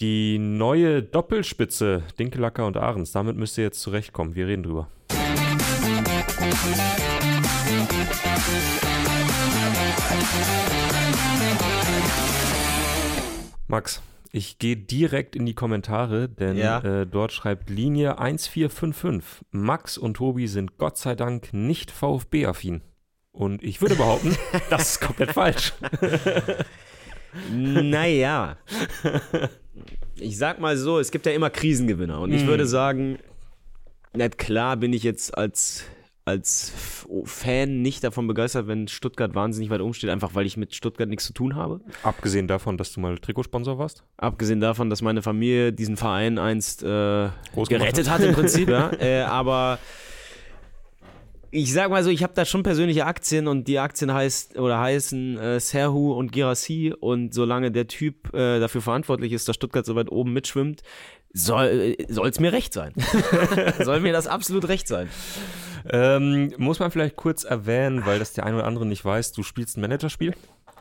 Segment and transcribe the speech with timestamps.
[0.00, 4.34] Die neue Doppelspitze, Dinkelacker und Ahrens, damit müsst ihr jetzt zurechtkommen.
[4.34, 4.88] Wir reden drüber.
[13.68, 14.02] Max,
[14.32, 16.78] ich gehe direkt in die Kommentare, denn Ja.
[16.80, 19.44] äh, dort schreibt Linie 1455.
[19.50, 22.82] Max und Tobi sind Gott sei Dank nicht VfB-affin.
[23.32, 24.36] Und ich würde behaupten,
[24.70, 25.72] das ist komplett falsch.
[27.52, 28.56] Naja.
[30.16, 32.20] Ich sag mal so, es gibt ja immer Krisengewinner.
[32.20, 32.48] Und ich Mhm.
[32.48, 33.18] würde sagen,
[34.12, 35.84] na klar bin ich jetzt als,
[36.24, 36.72] als
[37.24, 41.08] Fan nicht davon begeistert, wenn Stuttgart wahnsinnig weit oben steht, einfach weil ich mit Stuttgart
[41.08, 41.80] nichts zu tun habe.
[42.02, 44.04] Abgesehen davon, dass du mal Trikotsponsor warst.
[44.16, 46.86] Abgesehen davon, dass meine Familie diesen Verein einst äh,
[47.54, 48.90] gerettet gemacht hat im Prinzip, ja.
[49.00, 49.78] Äh, aber
[51.50, 54.80] ich sag mal so, ich habe da schon persönliche Aktien und die Aktien heißt oder
[54.80, 59.84] heißen äh, Serhu und Girassi und solange der Typ äh, dafür verantwortlich ist, dass Stuttgart
[59.84, 60.82] so weit oben mitschwimmt,
[61.32, 62.92] soll es mir recht sein.
[63.82, 65.08] soll mir das absolut recht sein.
[65.88, 69.42] Ähm, muss man vielleicht kurz erwähnen, weil das der eine oder andere nicht weiß, du
[69.42, 70.34] spielst ein Managerspiel.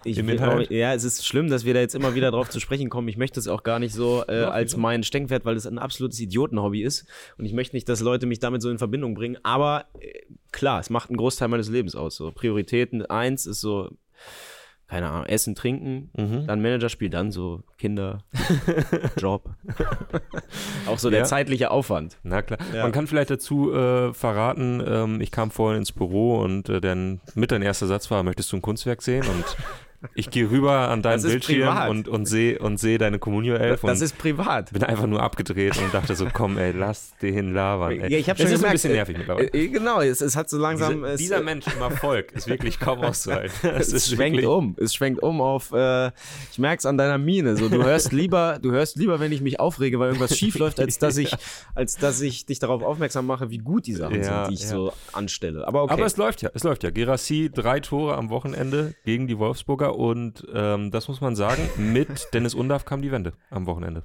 [0.05, 2.59] Ich Im auch- ja, es ist schlimm, dass wir da jetzt immer wieder drauf zu
[2.59, 3.07] sprechen kommen.
[3.09, 6.19] Ich möchte es auch gar nicht so äh, als mein Steckenpferd, weil es ein absolutes
[6.19, 7.05] Idiotenhobby ist.
[7.37, 9.37] Und ich möchte nicht, dass Leute mich damit so in Verbindung bringen.
[9.43, 12.15] Aber äh, klar, es macht einen Großteil meines Lebens aus.
[12.15, 13.89] So Prioritäten eins ist so,
[14.87, 16.47] keine Ahnung, Essen, Trinken, Mhm.
[16.47, 18.23] dann Managerspiel, dann so Kinder,
[19.17, 19.49] Job.
[20.87, 21.25] auch so der Ja.
[21.25, 22.17] zeitliche Aufwand.
[22.23, 22.57] Na klar.
[22.73, 22.83] Ja.
[22.83, 27.21] Man kann vielleicht dazu äh, verraten, ähm, ich kam vorhin ins Büro und äh, dann
[27.35, 29.25] mit dein erster Satz war, möchtest du ein Kunstwerk sehen?
[29.27, 29.45] Und
[30.15, 31.89] ich gehe rüber an deinen Das Bildschirm privat.
[31.89, 34.71] und, und sehe und seh deine Communio 11 Das und ist privat.
[34.71, 37.91] bin einfach nur abgedreht und dachte so, komm ey, lass den labern.
[37.99, 38.11] Ey.
[38.13, 39.47] Ja, ich habe Es schon ist ein gemerkt, bisschen nervig mittlerweile.
[39.53, 40.93] Äh, äh, genau, es, es hat so langsam.
[41.01, 43.51] Diese, es, dieser Mensch im Erfolg ist wirklich kaum auszuhalten.
[43.79, 44.75] Es, ist schwenkt wirklich- um.
[44.79, 46.11] Es schwenkt um auf, äh,
[46.51, 47.55] ich merk's an deiner Miene.
[47.57, 50.79] So, du hörst lieber, du hörst lieber, wenn ich mich aufrege, weil irgendwas schief läuft,
[50.79, 51.35] als dass ich,
[51.75, 54.61] als dass ich dich darauf aufmerksam mache, wie gut die Sachen Ja, sind, die ich
[54.63, 54.67] ja.
[54.69, 55.67] so anstelle.
[55.67, 55.93] Aber okay.
[55.93, 56.89] Aber es läuft ja, es läuft ja.
[56.89, 62.09] Gerassi, drei Tore am Wochenende gegen die Wolfsburger und ähm, das muss man sagen, mit
[62.33, 64.03] Dennis Undaff kam die Wende am Wochenende.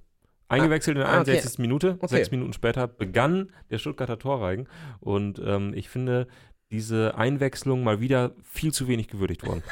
[0.49, 1.31] Eingewechselt in der Ah, okay.
[1.33, 1.59] 61.
[1.59, 2.17] Minute, Okay.
[2.17, 4.69] sechs Minuten später begann der Stuttgarter Torreigen
[5.01, 6.27] und ähm, ich finde
[6.71, 9.63] diese Einwechslung mal wieder viel zu wenig gewürdigt worden.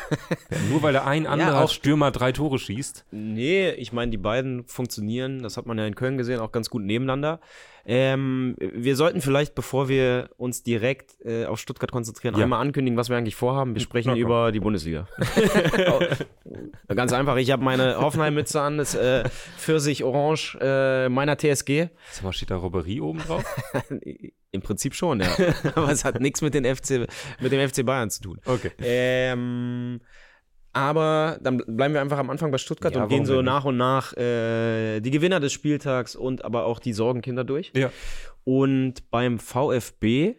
[0.50, 3.06] ja, nur weil der ein anderer auch- Stürmer drei Tore schießt.
[3.10, 6.70] Nee, ich meine, die beiden funktionieren, das hat man ja in Köln gesehen, auch ganz
[6.70, 7.40] gut nebeneinander.
[7.84, 12.44] Ähm, wir sollten vielleicht, bevor wir uns direkt äh, auf Stuttgart konzentrieren, Ja.
[12.44, 13.74] einmal ankündigen, was wir eigentlich vorhaben.
[13.74, 15.06] Wir sprechen über die Bundesliga.
[16.88, 19.24] Oh, ganz einfach, ich habe meine Hoffenheim-Mütze an, das äh,
[19.56, 21.88] Pfirsich-Orange äh, meiner TSG.
[22.10, 23.44] Sag mal, steht da Robberie oben drauf?
[24.50, 25.28] Im Prinzip schon, ja.
[25.74, 27.08] Aber es hat nichts mit, den FC,
[27.40, 28.40] mit dem FC Bayern zu tun.
[28.44, 28.70] Okay.
[28.80, 30.00] Ähm,
[30.72, 33.76] aber dann bleiben wir einfach am Anfang bei Stuttgart Ja, und gehen so nach und
[33.76, 37.72] nach äh, die Gewinner des Spieltags und aber auch die Sorgenkinder durch.
[37.76, 37.90] Ja.
[38.44, 40.36] Und beim VfB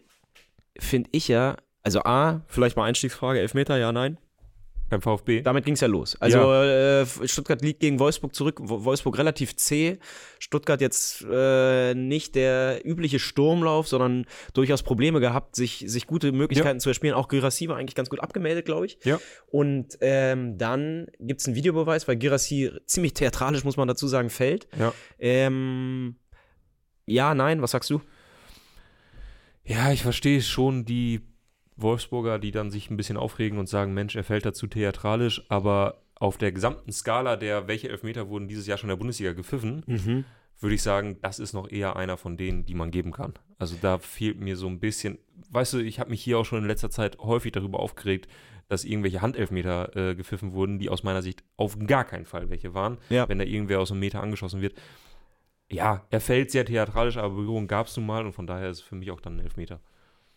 [0.78, 4.18] finde ich ja, also A, vielleicht mal Einstiegsfrage, Elfmeter, ja, nein.
[4.94, 5.42] Beim VfB.
[5.42, 6.16] Damit ging es ja los.
[6.20, 8.60] Also äh, Stuttgart liegt gegen Wolfsburg zurück.
[8.62, 9.98] Wo- Wolfsburg relativ zäh.
[10.38, 16.78] Stuttgart jetzt äh, nicht der übliche Sturmlauf, sondern durchaus Probleme gehabt, sich, sich gute Möglichkeiten
[16.78, 17.14] zu erspielen.
[17.14, 18.98] Auch Girassi war eigentlich ganz gut abgemeldet, glaube ich.
[19.04, 19.18] Ja.
[19.46, 24.30] Und ähm, dann gibt es einen Videobeweis, weil Girassi ziemlich theatralisch, muss man dazu sagen,
[24.30, 24.68] fällt.
[24.78, 24.92] Ja.
[25.18, 26.16] Ähm,
[27.06, 28.00] ja, nein, was sagst du?
[29.64, 31.20] Ja, ich verstehe schon die
[31.76, 36.00] Wolfsburger, die dann sich ein bisschen aufregen und sagen, Mensch, er fällt dazu theatralisch, aber
[36.14, 40.24] auf der gesamten Skala der, welche Elfmeter wurden dieses Jahr schon in der Bundesliga gepfiffen,
[40.60, 43.34] würde ich sagen, das ist noch eher einer von denen, die man geben kann.
[43.58, 45.18] Also da fehlt mir so ein bisschen,
[45.50, 48.28] weißt du, ich habe mich hier auch schon in letzter Zeit häufig darüber aufgeregt,
[48.68, 52.72] dass irgendwelche Handelfmeter äh, gepfiffen wurden, die aus meiner Sicht auf gar keinen Fall welche
[52.72, 53.28] waren, Ja.
[53.28, 54.74] wenn da irgendwer aus einem Meter angeschossen wird.
[55.70, 58.78] Ja, er fällt sehr theatralisch, aber Berührung gab es nun mal und von daher ist
[58.78, 59.80] es für mich auch dann ein Elfmeter.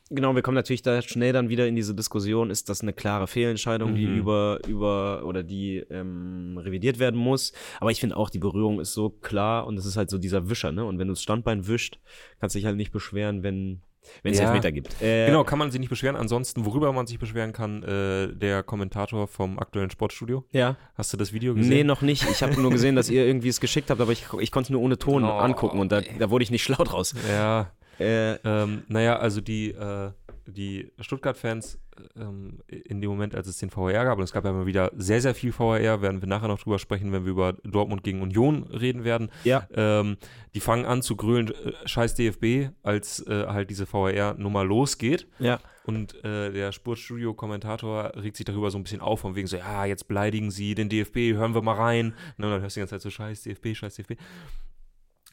[0.09, 3.27] Genau, wir kommen natürlich da schnell dann wieder in diese Diskussion, ist das eine klare
[3.27, 4.17] Fehlentscheidung, die Mhm.
[4.19, 7.51] über, über oder die ähm, revidiert werden muss.
[7.81, 10.49] Aber ich finde auch, die Berührung ist so klar und es ist halt so dieser
[10.49, 10.85] Wischer, ne?
[10.85, 11.99] Und wenn du das Standbein wischt,
[12.39, 13.81] kannst du dich halt nicht beschweren, wenn
[14.23, 14.45] wenn es Ja.
[14.45, 15.01] Elfmeter gibt.
[15.01, 16.15] Äh, Genau, kann man sich nicht beschweren.
[16.15, 20.45] Ansonsten, worüber man sich beschweren kann, äh, der Kommentator vom aktuellen Sportstudio.
[20.53, 20.77] Ja.
[20.95, 21.69] Hast du das Video gesehen?
[21.69, 22.23] Nee, noch nicht.
[22.31, 24.81] Ich habe nur gesehen, dass ihr irgendwie es geschickt habt, aber ich, ich konnte nur
[24.81, 27.15] ohne Ton Oh, angucken und da, da wurde ich nicht schlau draus.
[27.29, 30.11] Ja, Äh, ähm, naja, also die, äh,
[30.45, 31.79] die Stuttgart-Fans
[32.15, 34.91] ähm, in dem Moment, als es den VAR gab, und es gab ja immer wieder
[34.95, 38.21] sehr, sehr viel VAR, werden wir nachher noch drüber sprechen, wenn wir über Dortmund gegen
[38.21, 39.29] Union reden werden.
[39.43, 39.67] Ja.
[39.73, 40.17] Ähm,
[40.53, 45.27] die fangen an zu grölen, äh, scheiß DFB, als äh, halt diese VAR-Nummer losgeht.
[45.39, 45.59] Ja.
[45.85, 49.85] Und äh, der Sportstudio-Kommentator regt sich darüber so ein bisschen auf, von wegen so, ja,
[49.85, 52.13] jetzt beleidigen sie den DFB, hören wir mal rein.
[52.37, 54.15] Und dann hörst du die ganze Zeit so, scheiß DFB, scheiß DFB.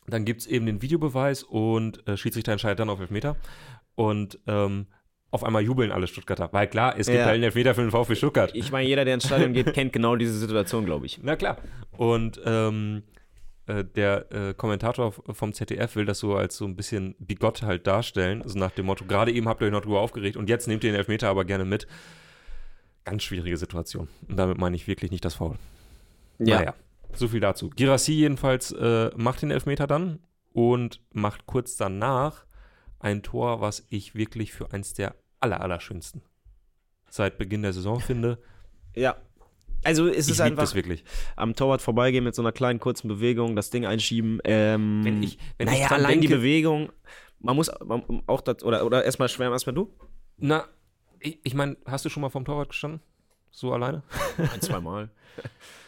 [0.06, 3.36] Dann gibt es eben den Videobeweis und äh, Schiedsrichter entscheidet dann auf Elfmeter.
[3.94, 4.86] Und ähm,
[5.30, 6.48] auf einmal jubeln alle Stuttgarter.
[6.52, 7.24] Weil klar, es gibt Ja.
[7.24, 8.50] halt einen Elfmeter für den VfB Stuttgart.
[8.54, 11.18] Ich meine, jeder, der ins Stadion geht, kennt genau diese Situation, glaube ich.
[11.22, 11.56] Na klar.
[11.96, 13.02] Und ähm,
[13.66, 17.86] äh, der äh, Kommentator vom ZDF will das so als so ein bisschen bigott halt
[17.86, 18.42] darstellen.
[18.42, 20.84] Also nach dem Motto, gerade eben habt ihr euch noch drüber aufgeregt und jetzt nehmt
[20.84, 21.86] ihr den Elfmeter aber gerne mit.
[23.04, 24.08] Ganz schwierige Situation.
[24.28, 25.56] Und damit meine ich wirklich nicht das Foul.
[26.38, 26.74] Naja,
[27.18, 27.70] so viel dazu.
[27.70, 30.20] Girassi jedenfalls äh, macht den Elfmeter dann
[30.52, 32.44] und macht kurz danach
[32.98, 36.22] ein Tor, was ich wirklich für eins der aller, allerschönsten
[37.10, 38.38] seit Beginn der Saison finde.
[38.94, 39.16] Ja.
[39.84, 41.04] Also es Ich ist einfach das wirklich.
[41.36, 44.40] am Torwart vorbeigehen mit so einer kleinen kurzen Bewegung, das Ding einschieben.
[44.44, 46.90] Ähm, Wenn ich, wenn ich naja, dran allein die denke, Bewegung.
[47.40, 49.94] Man muss man, auch das, oder, oder erstmal schwärmen, erstmal du?
[50.38, 50.64] Na,
[51.20, 53.00] ich, ich meine, hast du schon mal vom Torwart gestanden?
[53.50, 54.02] So alleine?
[54.38, 55.10] Ein, zwei Mal.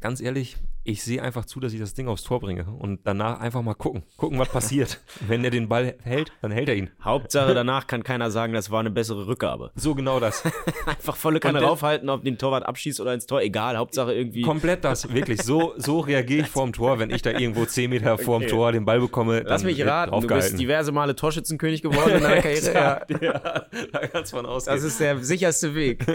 [0.00, 3.38] Ganz ehrlich, ich sehe einfach zu, dass ich das Ding aufs Tor bringe und danach
[3.40, 4.02] einfach mal gucken.
[4.16, 4.98] Gucken, was passiert.
[5.28, 6.88] Wenn er den Ball hält, dann hält er ihn.
[7.04, 9.72] Hauptsache, danach kann keiner sagen, das war eine bessere Rückgabe.
[9.74, 10.42] So genau das.
[10.86, 13.76] Einfach volle Kanne raufhalten, ob den Torwart abschießt oder ins Tor, egal.
[13.76, 14.40] Hauptsache irgendwie.
[14.40, 15.42] Komplett das, wirklich.
[15.42, 18.46] So, so reagiere ich vorm Tor, wenn ich da irgendwo 10 Meter vorm Okay.
[18.46, 19.42] Aufs Tor den Ball bekomme.
[19.44, 22.72] Lass mich raten, du bist diverse Male Torschützenkönig geworden in deiner Karriere.
[22.72, 23.00] ja.
[23.20, 24.76] ja, da kannst man ausgehen.
[24.76, 26.06] Das ist der sicherste Weg.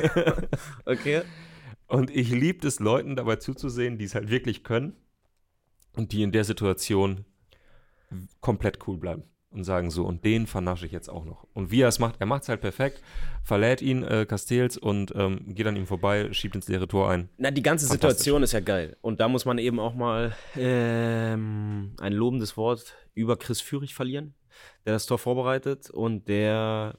[0.85, 1.21] okay.
[1.87, 4.95] Und ich liebe es, Leuten dabei zuzusehen, die es halt wirklich können
[5.95, 7.25] und die in der Situation
[8.41, 9.23] komplett cool bleiben
[9.55, 11.47] und sagen so, und den vernasche ich jetzt auch noch.
[11.53, 13.01] Und wie er es macht, er macht es halt perfekt,
[13.43, 17.29] verlädt ihn, äh, Castells, und ähm, geht an ihm vorbei, schiebt ins leere Tor ein.
[17.37, 17.87] Na, die ganze.
[17.87, 18.97] Situation ist ja geil.
[19.01, 24.33] Und da muss man eben auch mal ähm, ein lobendes Wort über Chris Führig verlieren,
[24.85, 26.97] der das Tor vorbereitet und der,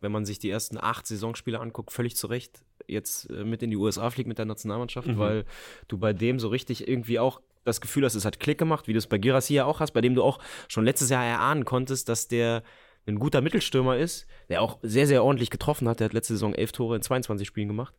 [0.00, 3.70] wenn man sich die ersten acht Saisonspiele anguckt, völlig zu Recht jetzt äh, mit in
[3.70, 5.18] die USA fliegt mit der Nationalmannschaft, Mhm.
[5.18, 5.44] weil
[5.88, 8.92] du bei dem so richtig irgendwie auch das Gefühl hast, es hat Klick gemacht, wie
[8.92, 10.38] du es bei Girassi ja auch hast, bei dem du auch
[10.68, 12.62] schon letztes Jahr erahnen konntest, dass der
[13.08, 16.00] ein guter Mittelstürmer ist, der auch sehr, sehr ordentlich getroffen hat.
[16.00, 17.94] Der hat letzte Saison elf Tore in 22 Spielen gemacht.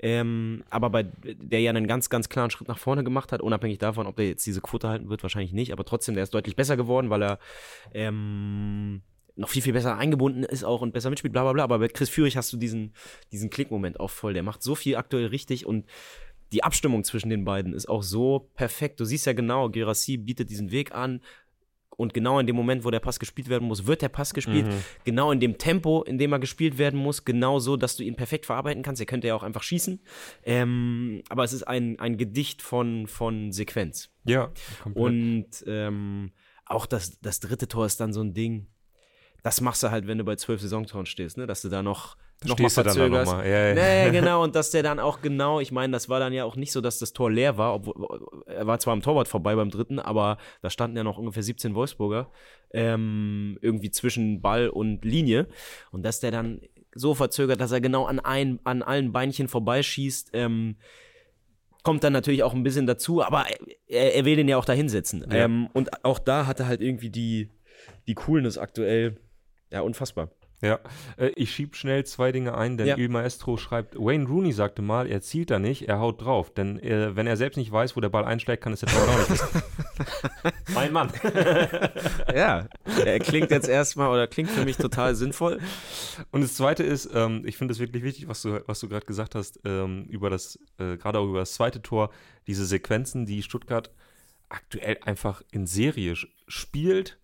[0.00, 3.78] Ähm, aber bei der ja einen ganz, ganz klaren Schritt nach vorne gemacht hat, unabhängig
[3.78, 5.72] davon, ob der jetzt diese Quote halten wird, wahrscheinlich nicht.
[5.72, 7.38] Aber trotzdem, der ist deutlich besser geworden, weil er
[7.94, 9.00] ähm,
[9.36, 11.64] noch viel, viel besser eingebunden ist auch und besser mitspielt, bla bla bla.
[11.64, 12.92] Aber bei Chris Führig hast du diesen,
[13.32, 14.34] diesen Klickmoment auch voll.
[14.34, 15.86] Der macht so viel aktuell richtig und
[16.52, 19.00] die Abstimmung zwischen den beiden ist auch so perfekt.
[19.00, 21.20] Du siehst ja genau, Gerassi bietet diesen Weg an.
[21.96, 24.66] Und genau in dem Moment, wo der Pass gespielt werden muss, wird der Pass gespielt.
[24.66, 24.84] Mhm.
[25.04, 27.26] Genau in dem Tempo, in dem er gespielt werden muss.
[27.26, 29.02] Genau so, dass du ihn perfekt verarbeiten kannst.
[29.02, 30.00] Er könnte ja auch einfach schießen.
[30.44, 34.08] Ähm, aber es ist ein, ein Gedicht von, von Sequenz.
[34.24, 34.50] Ja,
[34.82, 35.04] komplett.
[35.04, 36.32] Und ähm,
[36.64, 38.68] auch das, das dritte Tor ist dann so ein Ding.
[39.42, 41.46] Das machst du halt, wenn du bei zwölf Saisontoren stehst, ne?
[41.46, 43.32] dass du da noch, noch mal Stehst du dann da verzögerst.
[43.32, 43.48] noch mal.
[43.48, 43.74] Ja, ja.
[43.74, 46.56] Nee, genau, und dass der dann auch genau, ich meine, das war dann ja auch
[46.56, 49.70] nicht so, dass das Tor leer war, obwohl er war zwar am Torwart vorbei beim
[49.70, 52.30] dritten, aber da standen ja noch ungefähr 17 Wolfsburger
[52.72, 55.48] ähm, irgendwie zwischen Ball und Linie
[55.90, 56.60] und dass der dann
[56.94, 60.76] so verzögert, dass er genau an, ein, an allen Beinchen vorbeischießt, ähm,
[61.82, 63.46] kommt dann natürlich auch ein bisschen dazu, aber
[63.86, 65.24] er, er will den ja auch da hinsetzen.
[65.30, 65.44] Ja.
[65.44, 67.50] Ähm, und auch da hat er halt irgendwie die,
[68.06, 69.16] die Coolness aktuell,
[69.70, 70.28] ja, unfassbar.
[70.62, 70.78] Ja,
[71.16, 72.96] äh, ich schieb schnell zwei Dinge ein, denn Ja.
[72.98, 76.52] Il Maestro schreibt, Wayne Rooney sagte mal, er zielt da nicht, er haut drauf.
[76.52, 79.08] Denn äh, wenn er selbst nicht weiß, wo der Ball einschlägt, kann es der Torwart
[79.08, 79.62] auch nicht wissen.
[80.74, 81.10] mein Mann.
[82.34, 82.68] Ja,
[83.04, 85.58] er klingt jetzt erstmal oder klingt für mich total sinnvoll.
[86.30, 89.04] Und das Zweite ist, ähm, ich finde es wirklich wichtig, was du, was du gerade
[89.04, 92.10] gesagt hast, ähm, über das, äh, gerade auch über das zweite Tor,
[92.46, 93.90] diese Sequenzen, die Stuttgart
[94.48, 96.14] aktuell einfach in Serie
[96.46, 97.18] spielt,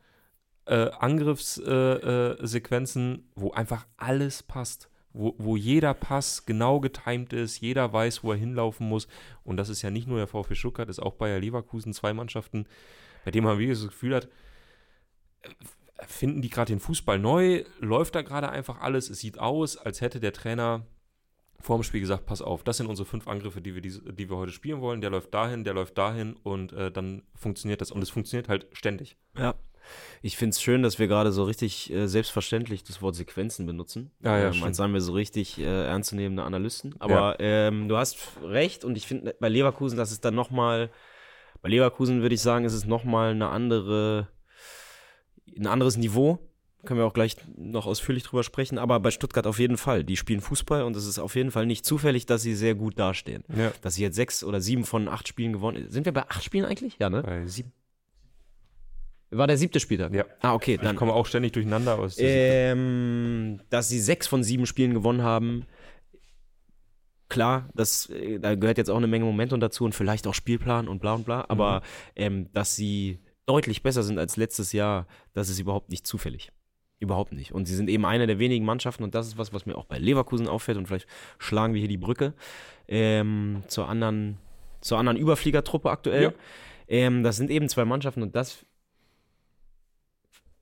[0.66, 4.90] äh, Angriffssequenzen, äh, Sequenzen, wo einfach alles passt.
[5.12, 9.08] Wo, wo jeder Pass genau getimt ist, jeder weiß, wo er hinlaufen muss.
[9.44, 12.66] Und das ist ja nicht nur der VfB Stuttgart, ist auch Bayer Leverkusen, zwei Mannschaften,
[13.25, 14.28] bei denen man wirklich das Gefühl hat,
[16.06, 17.64] finden die gerade den Fußball neu?
[17.80, 19.08] Läuft da gerade einfach alles?
[19.08, 20.85] Es sieht aus, als hätte der Trainer
[21.61, 24.28] vor dem Spiel gesagt, pass auf, das sind unsere fünf Angriffe, die wir, diese, die
[24.28, 25.00] wir heute spielen wollen.
[25.00, 27.90] Der läuft dahin, der läuft dahin und äh, dann funktioniert das.
[27.90, 29.16] Und es funktioniert halt ständig.
[29.37, 29.54] Ja.
[30.23, 34.11] Ich finde es schön, dass wir gerade so richtig äh, selbstverständlich das Wort Sequenzen benutzen.
[34.23, 36.95] Ja, ja, ähm, als seien wir so richtig äh, ernstzunehmende Analysten.
[36.99, 40.90] Aber ähm, du hast recht und ich finde bei Leverkusen, das ist dann nochmal,
[41.62, 44.28] bei Leverkusen würde ich sagen, ist es nochmal eine andere,
[45.57, 46.38] ein anderes Niveau.
[46.85, 50.05] können wir auch gleich noch ausführlich drüber sprechen, aber bei Stuttgart auf jeden Fall.
[50.05, 52.99] Die spielen Fußball und es ist auf jeden Fall nicht zufällig, dass sie sehr gut
[52.99, 53.43] dastehen.
[53.57, 53.73] Ja.
[53.83, 56.64] Dass sie jetzt sechs oder sieben von acht Spielen gewonnen Sind wir bei acht Spielen
[56.64, 56.97] eigentlich?
[57.00, 57.23] Ja, ne?
[57.23, 57.73] Bei sieben.
[59.30, 60.14] War der siebte Spieltag?
[60.14, 60.25] Ja.
[60.40, 60.75] Ah, okay.
[60.75, 65.23] Ich Dann, komme auch ständig durcheinander, ist ähm, dass sie sechs von sieben Spielen gewonnen
[65.23, 65.66] haben.
[67.28, 70.87] Klar, das, äh, da gehört jetzt auch eine Menge Momentum dazu und vielleicht auch Spielplan
[70.87, 71.83] und bla und bla, aber
[72.14, 76.52] ähm, dass sie deutlich besser sind als letztes Jahr, das ist überhaupt nicht zufällig.
[76.99, 77.52] Überhaupt nicht.
[77.52, 79.85] Und sie sind eben eine der wenigen Mannschaften und das ist was, was mir auch
[79.87, 82.33] bei Leverkusen auffällt und vielleicht schlagen wir hier die Brücke
[82.87, 84.38] ähm, zur anderen,
[84.80, 86.23] zur anderen Überfliegertruppe aktuell.
[86.23, 86.33] Ja.
[86.88, 88.65] Ähm, das sind eben zwei Mannschaften und das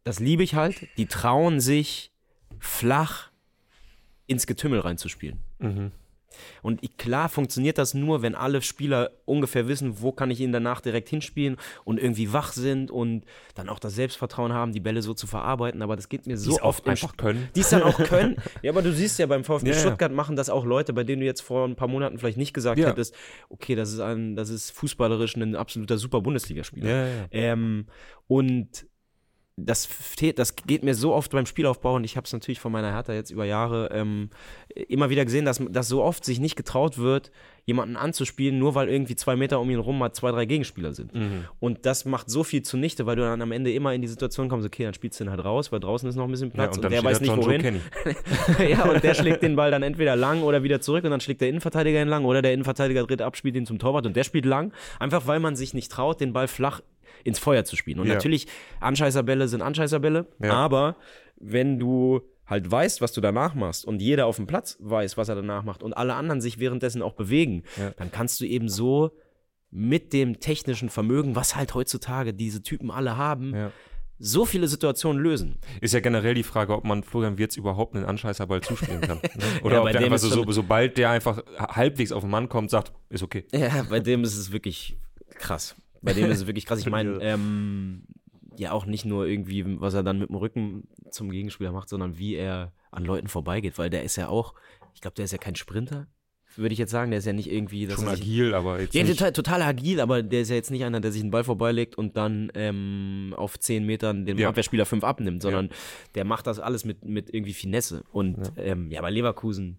[0.05, 2.11] das liebe ich halt, die trauen sich
[2.59, 3.31] flach
[4.27, 5.39] ins Getümmel reinzuspielen.
[5.59, 5.91] Mhm.
[6.63, 10.51] Und ich, klar funktioniert das nur, wenn alle Spieler ungefähr wissen, wo kann ich ihn
[10.51, 15.01] danach direkt hinspielen und irgendwie wach sind und dann auch das Selbstvertrauen haben, die Bälle
[15.03, 15.81] so zu verarbeiten.
[15.81, 17.49] Aber das geht mir so oft einfach können.
[17.55, 18.37] die es dann auch können.
[18.63, 19.75] Ja, aber du siehst ja beim VfB Ja.
[19.75, 22.53] Stuttgart machen das auch Leute, bei denen du jetzt vor ein paar Monaten vielleicht nicht
[22.53, 22.89] gesagt Ja.
[22.89, 23.15] hättest,
[23.49, 27.07] okay, das ist ein, das ist fußballerisch ein absoluter super Bundesligaspieler.
[27.07, 27.07] Ja.
[27.31, 27.87] Ähm,
[28.27, 28.87] und
[29.57, 29.89] das,
[30.35, 33.13] das geht mir so oft beim Spielaufbau und ich habe es natürlich von meiner Hertha
[33.13, 34.31] jetzt über Jahre ähm,
[34.89, 37.31] immer wieder gesehen, dass, dass so oft sich nicht getraut wird,
[37.65, 41.15] jemanden anzuspielen, nur weil irgendwie zwei Meter um ihn rum mal zwei, drei Gegenspieler sind.
[41.15, 41.45] Mhm.
[41.61, 44.49] Und das macht so viel zunichte, weil du dann am Ende immer in die Situation
[44.49, 46.55] kommst, okay, dann spielst du den halt raus, weil draußen ist noch ein bisschen Ja,
[46.55, 47.81] Platz und und, dann der weiß nicht wohin.
[48.69, 51.41] Ja, und der schlägt den Ball dann entweder lang oder wieder zurück und dann schlägt
[51.41, 54.25] der Innenverteidiger ihn lang oder der Innenverteidiger dreht ab, spielt ihn zum Torwart und der
[54.25, 54.73] spielt lang.
[54.99, 56.81] Einfach weil man sich nicht traut, den Ball flach
[57.25, 57.99] ins Feuer zu spielen.
[58.01, 58.15] Und Ja.
[58.15, 58.47] natürlich,
[58.81, 60.53] Anscheißerbälle sind Anscheißerbälle, Ja.
[60.53, 60.97] aber
[61.37, 65.29] wenn du halt weißt, was du danach machst und jeder auf dem Platz weiß, was
[65.31, 67.91] er danach macht und alle anderen sich währenddessen auch bewegen, Ja.
[67.97, 69.13] dann kannst du eben so
[69.71, 73.73] mit dem technischen Vermögen, was halt heutzutage diese Typen alle haben, Ja.
[74.19, 75.59] so viele Situationen lösen.
[75.81, 79.19] Ist ja generell die Frage, ob man Florian Wirtz überhaupt einen Anscheißerball zuspielen kann.
[79.19, 79.23] Ne?
[79.65, 82.71] Oder Ja, ob der einfach so, so, sobald der einfach halbwegs auf den Mann kommt,
[82.71, 83.47] sagt, ist okay.
[83.53, 84.97] Ja, bei dem ist es wirklich
[85.35, 85.75] krass.
[86.05, 86.81] Bei dem ist es wirklich krass.
[86.81, 88.05] Ich meine, ähm,
[88.59, 92.19] ja auch nicht nur irgendwie, was er dann mit dem Rücken zum Gegenspieler macht, sondern
[92.19, 94.55] wie er an Leuten vorbeigeht, weil der ist ja auch,
[94.95, 96.07] ich glaube, der ist ja kein Sprinter,
[96.57, 97.11] würde ich jetzt sagen.
[97.11, 100.43] Der ist ja nicht irgendwie, Schon agil, aber jetzt ja, total, total agil, aber der
[100.43, 103.85] ist ja jetzt nicht einer, der sich einen Ball vorbeilegt und dann ähm, auf 10
[103.85, 104.49] Metern dem Ja.
[104.51, 105.71] Abwehrspieler 5 abnimmt, sondern
[106.15, 108.05] der macht das alles mit, mit irgendwie Finesse.
[108.13, 109.79] Und ja, ähm, ja bei Leverkusen.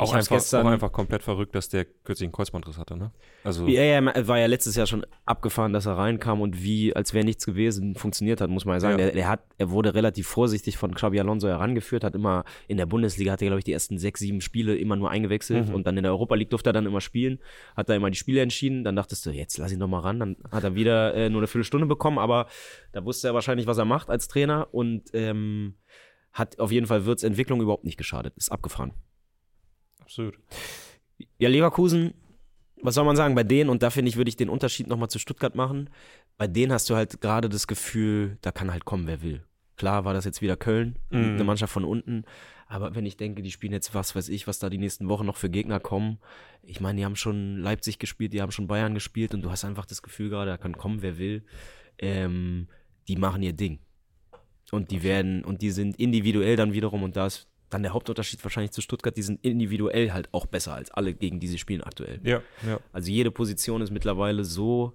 [0.00, 3.12] Auch einfach, gestern- auch einfach komplett verrückt, dass der kürzlich einen Kreuzbandriss hatte, ne?
[3.44, 6.94] Also, Ja, ja, er war ja letztes Jahr schon abgefahren, dass er reinkam und wie,
[6.94, 8.98] als wäre nichts gewesen, funktioniert hat, muss man ja sagen.
[8.98, 9.06] Ja.
[9.06, 12.86] Der, der hat, er wurde relativ vorsichtig von Xabi Alonso herangeführt, hat immer in der
[12.86, 15.74] Bundesliga, hat er, glaube ich, die ersten sechs, sieben Spiele immer nur eingewechselt Mhm.
[15.74, 17.38] und dann in der Europa League durfte er dann immer spielen,
[17.76, 20.18] hat da immer die Spiele entschieden, dann dachtest du, jetzt lass ihn doch mal ran,
[20.20, 22.46] dann hat er wieder äh, nur eine Viertelstunde bekommen, aber
[22.92, 25.74] da wusste er wahrscheinlich, was er macht als Trainer und ähm,
[26.32, 28.92] hat auf jeden Fall Wirts Entwicklung überhaupt nicht geschadet, ist abgefahren.
[30.10, 30.38] Absolut.
[31.38, 32.14] Ja, Leverkusen,
[32.82, 35.08] was soll man sagen, bei denen, und da finde ich, würde ich den Unterschied nochmal
[35.08, 35.88] zu Stuttgart machen,
[36.36, 39.44] bei denen hast du halt gerade das Gefühl, da kann halt kommen, wer will.
[39.76, 41.34] Klar war das jetzt wieder Köln, Mhm.
[41.34, 42.24] eine Mannschaft von unten,
[42.66, 45.26] aber wenn ich denke, die spielen jetzt, was weiß ich, was da die nächsten Wochen
[45.26, 46.18] noch für Gegner kommen,
[46.62, 49.64] ich meine, die haben schon Leipzig gespielt, die haben schon Bayern gespielt und du hast
[49.64, 51.44] einfach das Gefühl gerade, da kann kommen, wer will,
[51.98, 52.68] ähm,
[53.08, 53.80] die machen ihr Ding.
[54.70, 58.42] Und die werden, und die sind individuell dann wiederum, und da ist dann der Hauptunterschied
[58.44, 61.82] wahrscheinlich zu Stuttgart, die sind individuell halt auch besser als alle, gegen die sie spielen
[61.82, 62.20] aktuell.
[62.24, 62.78] Ja, ja.
[62.92, 64.92] Also jede Position ist mittlerweile so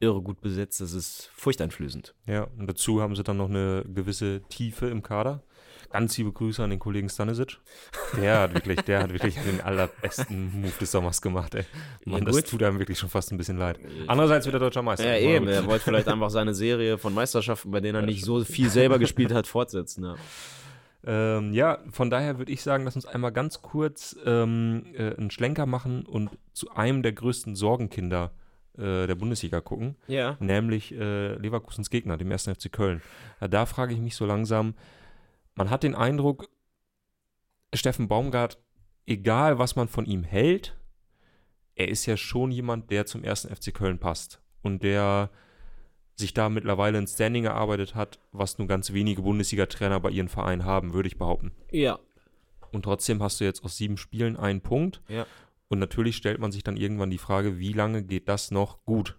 [0.00, 2.14] irre gut besetzt, das ist furchteinflößend.
[2.26, 5.42] Ja, und dazu haben sie dann noch eine gewisse Tiefe im Kader.
[5.90, 7.56] Ganz liebe Grüße an den Kollegen Stanisic.
[8.20, 11.64] Der hat wirklich, der hat wirklich den allerbesten Move des Sommers gemacht, ey.
[12.04, 13.80] Mann, Ja, das tut einem wirklich schon fast ein bisschen leid.
[14.06, 15.06] Andererseits wird er deutscher Meister.
[15.06, 15.46] Ja, eben.
[15.46, 15.54] gut.
[15.54, 18.98] Er wollte vielleicht einfach seine Serie von Meisterschaften, bei denen er nicht so viel selber
[18.98, 20.04] gespielt hat, fortsetzen.
[20.04, 20.16] Ja.
[21.04, 25.30] Ähm, ja, von daher würde ich sagen, lass uns einmal ganz kurz ähm, äh, einen
[25.30, 28.32] Schlenker machen und zu einem der größten Sorgenkinder
[28.76, 30.36] äh, der Bundesliga gucken, ja.
[30.40, 32.44] nämlich äh, Leverkusens Gegner, dem 1.
[32.44, 33.02] FC Köln.
[33.40, 34.74] Ja, da frage ich mich so langsam,
[35.54, 36.48] man hat den Eindruck,
[37.74, 38.58] Steffen Baumgart,
[39.06, 40.76] egal was man von ihm hält,
[41.74, 43.48] er ist ja schon jemand, der zum 1.
[43.52, 45.30] FC Köln passt und der
[46.18, 50.64] sich da mittlerweile ein Standing erarbeitet hat, was nur ganz wenige Bundesliga-Trainer bei ihren Vereinen
[50.64, 51.52] haben, würde ich behaupten.
[51.70, 51.98] Ja.
[52.72, 55.00] Und trotzdem hast du jetzt aus sieben Spielen einen Punkt.
[55.08, 55.26] Ja.
[55.68, 59.16] Und natürlich stellt man sich dann irgendwann die Frage, wie lange geht das noch gut?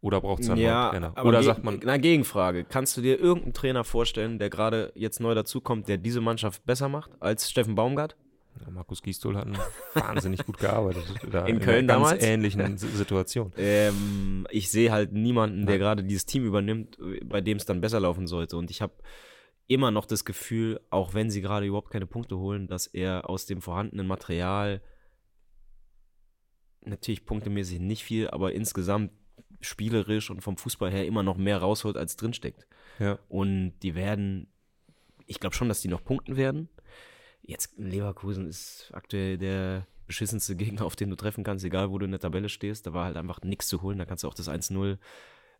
[0.00, 1.26] Oder braucht es einen Ja, neuen Trainer?
[1.26, 2.64] Oder sagt man, Na, Gegenfrage.
[2.64, 6.88] Kannst du dir irgendeinen Trainer vorstellen, der gerade jetzt neu dazukommt, der diese Mannschaft besser
[6.88, 8.16] macht als Steffen Baumgart?
[8.60, 9.48] Ja, Markus Gisdol hat
[9.94, 11.04] wahnsinnig gut gearbeitet.
[11.30, 12.24] Da In Köln einer ganz damals?
[12.24, 13.52] ähnlichen S- Situation.
[13.56, 15.78] Ähm, ich sehe halt niemanden, der Ja.
[15.80, 18.56] gerade dieses Team übernimmt, bei dem es dann besser laufen sollte.
[18.56, 18.92] Und ich habe
[19.66, 23.46] immer noch das Gefühl, auch wenn sie gerade überhaupt keine Punkte holen, dass er aus
[23.46, 24.82] dem vorhandenen Material
[26.84, 29.12] natürlich punktemäßig nicht viel, aber insgesamt
[29.60, 32.66] spielerisch und vom Fußball her immer noch mehr rausholt, als drinsteckt.
[32.98, 33.18] Ja.
[33.28, 34.46] Und die werden,
[35.26, 36.68] ich glaube schon, dass die noch punkten werden.
[37.42, 42.04] Jetzt Leverkusen ist aktuell der beschissenste Gegner, auf den du treffen kannst, egal wo du
[42.04, 42.86] in der Tabelle stehst.
[42.86, 43.98] Da war halt einfach nichts zu holen.
[43.98, 44.98] Da kannst du auch das 1-0,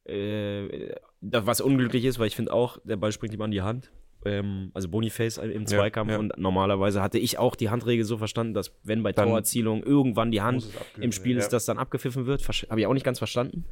[0.04, 3.90] äh, was unglücklich ist, weil ich finde auch, der Ball springt ihm an die Hand
[4.24, 6.20] ähm, also Boniface im Zweikampf ja, ja.
[6.20, 10.30] und normalerweise hatte ich auch die Handregel so verstanden, dass wenn bei dann Torerzielung irgendwann
[10.30, 10.66] die Hand
[10.98, 11.50] im Spiel ist, ja.
[11.50, 12.46] dass dann abgepfiffen wird.
[12.68, 13.64] Habe ich auch nicht ganz verstanden.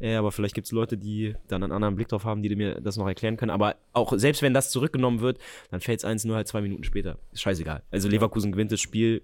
[0.00, 2.80] Äh, aber vielleicht gibt es Leute, die dann einen anderen Blick drauf haben, die mir
[2.80, 3.50] das noch erklären können.
[3.50, 5.38] Aber auch selbst wenn das zurückgenommen wird,
[5.70, 7.18] dann fällt es 1 nur halt zwei Minuten später.
[7.32, 7.82] Ist scheißegal.
[7.90, 9.22] Also Leverkusen gewinnt das Spiel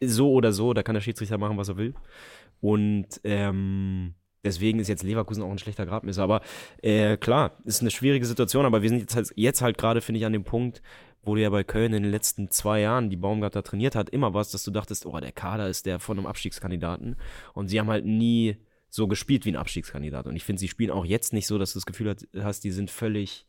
[0.00, 1.94] so oder so, da kann der Schiedsrichter machen, was er will.
[2.60, 4.14] Und ähm,
[4.48, 6.22] Deswegen ist jetzt Leverkusen auch ein schlechter Gradmesser.
[6.22, 6.40] Aber
[6.82, 10.20] äh, klar, ist eine schwierige Situation, aber wir sind jetzt halt, jetzt halt gerade, finde
[10.20, 10.82] ich, an dem Punkt,
[11.22, 14.34] wo du ja bei Köln in den letzten zwei Jahren, die Baumgartner trainiert hat, immer
[14.34, 17.16] was, dass du dachtest, oh, der Kader ist der von einem Abstiegskandidaten.
[17.52, 18.56] Und sie haben halt nie
[18.90, 20.26] so gespielt wie ein Abstiegskandidat.
[20.26, 22.70] Und ich finde, sie spielen auch jetzt nicht so, dass du das Gefühl hast, die
[22.70, 23.46] sind völlig.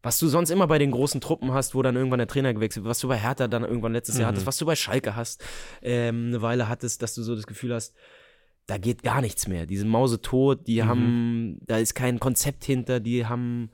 [0.00, 2.84] Was du sonst immer bei den großen Truppen hast, wo dann irgendwann der Trainer gewechselt
[2.84, 4.22] wird, was du bei Hertha dann irgendwann letztes mhm.
[4.22, 5.44] Jahr hattest, was du bei Schalke hast,
[5.82, 7.94] ähm, eine Weile hattest, dass du so das Gefühl hast,
[8.68, 9.64] da geht gar nichts mehr.
[9.66, 10.86] Die sind mausetot, die mhm.
[10.86, 13.70] haben, da ist kein Konzept hinter, die haben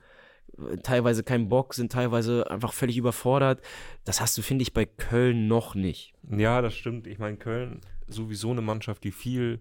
[0.57, 3.61] äh, teilweise keinen Bock, sind teilweise einfach völlig überfordert.
[4.05, 6.13] Das hast du, finde ich, bei Köln noch nicht.
[6.31, 7.07] Ja, das stimmt.
[7.07, 9.59] Ich meine, Köln sowieso eine Mannschaft, die viel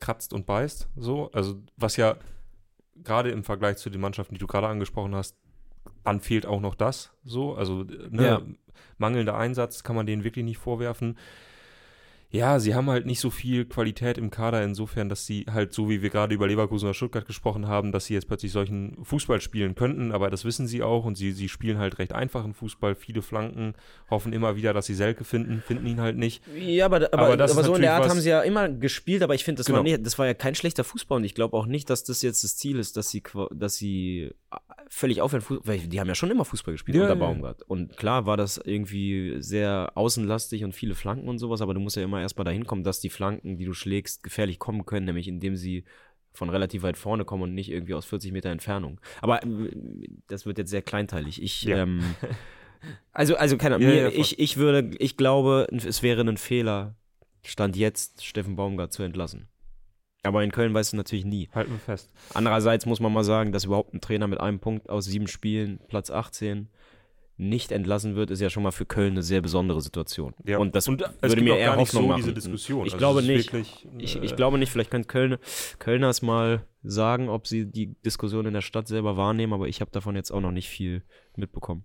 [0.00, 1.30] kratzt und beißt, so.
[1.30, 2.16] Also, was ja
[2.96, 5.36] gerade im Vergleich zu den Mannschaften, die du gerade angesprochen hast,
[6.02, 7.54] dann fehlt auch noch das, so.
[7.54, 8.42] Also, ne, ja.
[8.98, 11.16] mangelnder Einsatz kann man denen wirklich nicht vorwerfen
[12.30, 15.88] ja, sie haben halt nicht so viel Qualität im Kader, insofern, dass sie halt, so
[15.88, 19.40] wie wir gerade über Leverkusen oder Stuttgart gesprochen haben, dass sie jetzt plötzlich solchen Fußball
[19.40, 22.94] spielen könnten, aber das wissen sie auch und sie, sie spielen halt recht einfachen Fußball,
[22.94, 23.74] viele Flanken,
[24.10, 26.42] hoffen immer wieder, dass sie Selke finden, finden ihn halt nicht.
[26.58, 29.34] Ja, aber, aber, aber, aber so in der Art haben sie ja immer gespielt, aber
[29.34, 29.84] ich finde, das, genau.
[29.84, 32.42] war das war ja kein schlechter Fußball und ich glaube auch nicht, dass das jetzt
[32.42, 33.22] das Ziel ist, dass sie,
[33.54, 34.32] dass sie
[34.88, 37.62] völlig aufhören, weil die haben ja schon immer Fußball gespielt ja, unter Baumgart.
[37.62, 41.96] Und klar war das irgendwie sehr außenlastig und viele Flanken und sowas, aber du musst
[41.96, 45.28] ja immer erstmal dahin kommen, dass die Flanken, die du schlägst, gefährlich kommen können, nämlich
[45.28, 45.84] indem sie
[46.32, 49.00] von relativ weit vorne kommen und nicht irgendwie aus 40 Meter Entfernung.
[49.20, 49.70] Aber äh,
[50.28, 51.42] das wird jetzt sehr kleinteilig.
[51.42, 51.78] Ich, ja.
[51.78, 52.02] ähm,
[53.12, 56.94] also, also keine Ahnung, ja, ich, ich würde, ich glaube, es wäre ein Fehler,
[57.44, 59.48] Stand jetzt Steffen Baumgart zu entlassen.
[60.22, 61.48] Aber in Köln weißt du natürlich nie.
[61.54, 62.10] Halten wir fest.
[62.34, 65.78] Andererseits muss man mal sagen, dass überhaupt ein Trainer mit einem Punkt aus sieben Spielen,
[65.88, 66.68] Platz 18,
[67.38, 70.34] nicht entlassen wird, ist ja schon mal für Köln eine sehr besondere Situation.
[70.44, 70.58] Ja.
[70.58, 72.22] Und das und würde mir eher Hoffnung so machen.
[72.22, 72.86] Diese Diskussion.
[72.86, 73.52] Ich also glaube nicht.
[73.52, 74.70] Wirklich, ich, ich, glaube nicht.
[74.70, 75.36] Vielleicht können Köln,
[75.78, 79.90] Kölners mal sagen, ob sie die Diskussion in der Stadt selber wahrnehmen, aber ich habe
[79.90, 81.02] davon jetzt auch noch nicht viel
[81.36, 81.84] mitbekommen.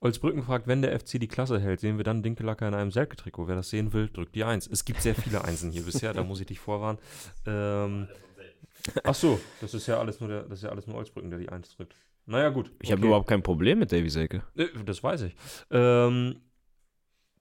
[0.00, 3.48] Olsbrücken fragt, wenn der FC die Klasse hält, sehen wir dann Dinkelacker in einem Selke-Trikot.
[3.48, 4.68] Wer das sehen will, drückt die Eins.
[4.68, 7.00] Es gibt sehr viele Einsen hier bisher, da muss ich dich vorwarnen.
[7.46, 8.06] Ähm,
[9.02, 11.40] ach so, das ist ja alles nur der, das ist ja alles nur Olsbrücken, der
[11.40, 11.96] die Eins drückt.
[12.26, 12.72] Naja, gut.
[12.80, 12.92] Ich okay.
[12.92, 14.42] habe überhaupt kein Problem mit Davy Selke.
[14.56, 15.36] Äh, das weiß ich.
[15.70, 16.40] Ähm,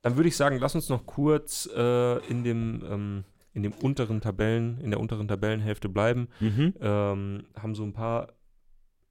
[0.01, 4.21] dann würde ich sagen, lass uns noch kurz äh, in dem ähm, in dem unteren
[4.21, 6.27] Tabellen, in der unteren Tabellenhälfte bleiben.
[6.41, 6.73] Mhm.
[6.79, 8.33] Ähm, haben so ein paar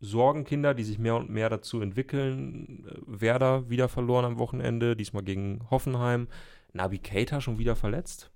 [0.00, 2.86] Sorgenkinder, die sich mehr und mehr dazu entwickeln.
[2.86, 6.28] Äh, Werder wieder verloren am Wochenende, diesmal gegen Hoffenheim.
[6.72, 8.30] Nabi Keita schon wieder verletzt.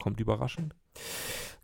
[0.00, 0.74] Kommt überraschend.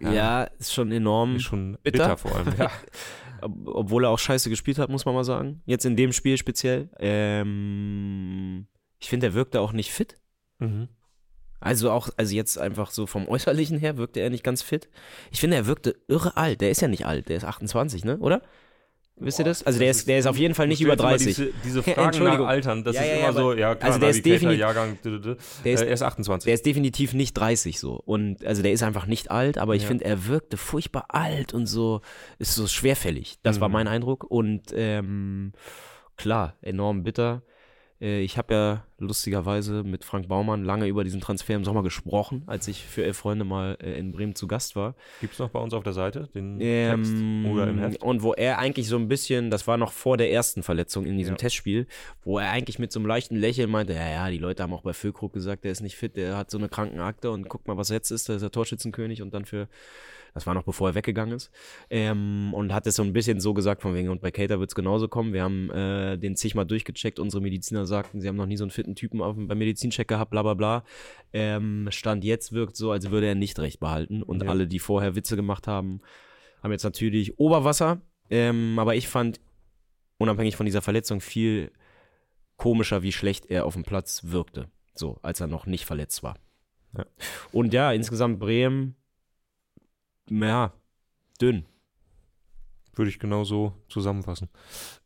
[0.01, 1.37] Ja, ja ist schon enorm.
[1.37, 2.71] Ist schon bitter, bitter vor allem, ja.
[3.42, 5.62] Obwohl er auch scheiße gespielt hat, muss man mal sagen.
[5.66, 6.88] Jetzt in dem Spiel speziell.
[6.98, 8.66] Ähm,
[8.98, 10.18] ich finde, er wirkte auch nicht fit.
[10.59, 10.88] Mhm.
[11.61, 14.88] Also auch, also jetzt einfach so vom Äußerlichen her wirkte er nicht ganz fit.
[15.31, 16.61] Ich finde, er wirkte irre alt.
[16.62, 18.18] Der ist ja nicht alt, der ist 28, ne?
[18.18, 18.42] Oder?
[19.21, 19.63] Wisst ihr das?
[19.63, 21.27] Also der ist, der ist auf jeden Fall nicht über 30.
[21.27, 24.11] Diese, diese Fragen nach Altern, das ja, ist ja, immer so, ja klar, also der
[24.11, 26.47] ist definitiv, Jahrgang, der ist, er ist 28.
[26.47, 28.01] Der ist definitiv nicht 30 so.
[28.05, 29.89] Und also der ist einfach nicht alt, aber ich ja.
[29.89, 32.01] finde, er wirkte furchtbar alt und so,
[32.39, 33.39] ist so schwerfällig.
[33.43, 33.61] Das mhm.
[33.61, 34.25] war mein Eindruck.
[34.25, 35.53] Und ähm,
[36.17, 37.43] klar, enorm bitter.
[38.01, 42.43] Äh, ich habe ja lustigerweise mit Frank Baumann lange über diesen Transfer im Sommer gesprochen,
[42.47, 44.95] als ich für elf Freunde mal äh, in Bremen zu Gast war.
[45.21, 47.15] Gibt es noch bei uns auf der Seite den ähm, Text
[47.53, 48.03] oder im Heft?
[48.03, 51.17] Und wo er eigentlich so ein bisschen, das war noch vor der ersten Verletzung in
[51.17, 51.39] diesem ja.
[51.39, 51.87] Testspiel,
[52.23, 54.83] wo er eigentlich mit so einem leichten Lächeln meinte, ja, ja, die Leute haben auch
[54.83, 57.77] bei Füllkrug gesagt, der ist nicht fit, der hat so eine Krankenakte und guck mal,
[57.77, 59.69] was jetzt ist, der ist der Torschützenkönig und dann für
[60.35, 61.51] das war noch bevor er weggegangen ist.
[61.88, 64.71] Ähm, und hat es so ein bisschen so gesagt, von wegen, und bei Cater wird
[64.71, 65.33] es genauso kommen.
[65.33, 67.19] Wir haben äh, den zigmal durchgecheckt.
[67.19, 70.31] Unsere Mediziner sagten, sie haben noch nie so einen fitten Typen auf, beim Medizincheck gehabt,
[70.31, 70.85] bla bla bla.
[71.33, 74.23] Ähm, Stand jetzt wirkt so, als würde er nicht recht behalten.
[74.23, 74.49] Und ja.
[74.49, 76.01] alle, die vorher Witze gemacht haben,
[76.62, 78.01] haben jetzt natürlich Oberwasser.
[78.31, 79.40] Ähm, aber ich fand
[80.19, 81.73] unabhängig von dieser Verletzung viel
[82.57, 84.71] komischer, wie schlecht er auf dem Platz wirkte.
[84.95, 86.37] So, als er noch nicht verletzt war.
[86.97, 87.07] Ja.
[87.53, 88.97] Und ja, insgesamt Bremen,
[90.29, 90.73] ja,
[91.41, 91.65] dünn.
[92.95, 94.49] Würde ich genauso zusammenfassen.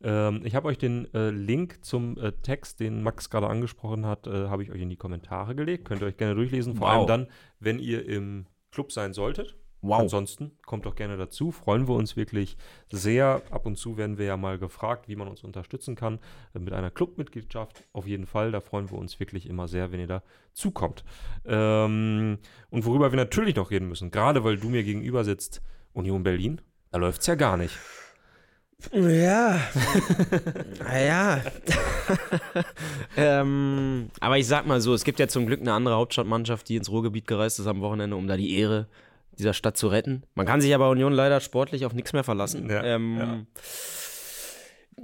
[0.03, 4.27] Ähm, ich habe euch den äh, Link zum äh, Text, den Max gerade angesprochen hat,
[4.27, 5.85] äh, habe ich euch in die Kommentare gelegt.
[5.85, 6.77] Könnt ihr euch gerne durchlesen.
[6.77, 6.95] Vor Wow.
[6.97, 7.27] allem dann,
[7.61, 9.55] wenn ihr im Club sein solltet.
[9.87, 10.01] Wow.
[10.01, 11.51] Ansonsten kommt doch gerne dazu.
[11.51, 12.57] Freuen wir uns wirklich
[12.91, 13.43] sehr.
[13.51, 16.21] Ab und zu werden wir ja mal gefragt, wie man uns unterstützen kann.
[16.55, 18.51] Äh, Mit einer Clubmitgliedschaft auf jeden Fall.
[18.51, 20.23] Da freuen wir uns wirklich immer sehr, wenn ihr da
[20.55, 21.05] zukommt.
[21.45, 22.39] Ähm,
[22.71, 25.61] und worüber wir natürlich noch reden müssen, gerade weil du mir gegenüber sitzt,
[25.93, 27.79] Union Berlin, da läuft es ja gar nicht.
[28.93, 29.61] Ja.
[30.95, 31.43] ja.
[33.17, 36.77] ähm, aber ich sag mal so, es gibt ja zum Glück eine andere Hauptstadtmannschaft, die
[36.77, 38.87] ins Ruhrgebiet gereist ist am Wochenende, um da die Ehre
[39.39, 40.23] dieser Stadt zu retten.
[40.35, 42.69] Man kann sich aber Union leider sportlich auf nichts mehr verlassen.
[42.71, 43.47] Ja, ähm,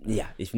[0.06, 0.24] ja.
[0.36, 0.52] ich,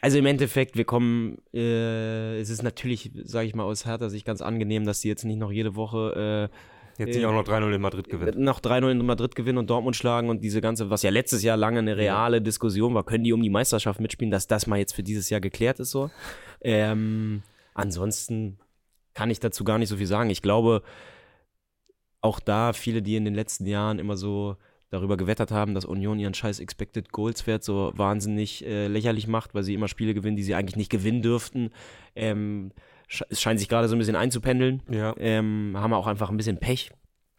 [0.00, 4.26] also im Endeffekt, wir kommen, äh, es ist natürlich, sage ich mal, aus Hertha Sicht
[4.26, 6.56] ganz angenehm, dass die jetzt nicht noch jede Woche äh,
[6.98, 8.44] Jetzt nicht auch noch 3-0 in Madrid gewinnen.
[8.44, 11.56] noch 3-0 in Madrid gewinnen und Dortmund schlagen und diese ganze, was ja letztes Jahr
[11.56, 14.94] lange eine reale Diskussion war, können die um die Meisterschaft mitspielen, dass das mal jetzt
[14.94, 16.10] für dieses Jahr geklärt ist so.
[16.60, 17.42] Ähm,
[17.74, 18.58] ansonsten
[19.14, 20.30] kann ich dazu gar nicht so viel sagen.
[20.30, 20.82] Ich glaube,
[22.22, 24.56] auch da viele, die in den letzten Jahren immer so
[24.90, 29.54] darüber gewettert haben, dass Union ihren scheiß Expected Goals Wert so wahnsinnig äh, lächerlich macht,
[29.54, 31.70] weil sie immer Spiele gewinnen, die sie eigentlich nicht gewinnen dürften.
[32.14, 32.72] Ähm,
[33.10, 35.14] sch- es scheint sich gerade so ein bisschen einzupendeln Ja.
[35.18, 36.90] ähm, haben auch einfach ein bisschen Pech,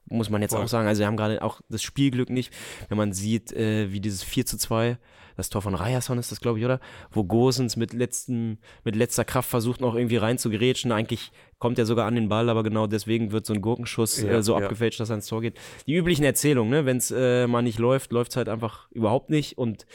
[0.06, 0.64] muss man jetzt Voll.
[0.64, 0.88] auch sagen.
[0.88, 2.54] Also, wir haben gerade auch das Spielglück nicht,
[2.90, 4.98] wenn man sieht, äh, wie dieses 4 zu 2,
[5.36, 6.80] das Tor von Ryerson ist das, glaube ich, oder?
[7.12, 10.92] Wo Gosens mit, letzten, mit letzter Kraft versucht, noch irgendwie rein zu gerätschen.
[10.92, 14.34] Eigentlich kommt er sogar an den Ball, aber genau deswegen wird so ein Gurkenschuss Ja,
[14.34, 14.64] äh, so ja.
[14.64, 15.58] abgefälscht, dass er ins Tor geht.
[15.88, 16.86] Die üblichen Erzählungen, ne?
[16.86, 19.58] Wenn es äh, mal nicht läuft, läuft es halt einfach überhaupt nicht.
[19.58, 19.86] Und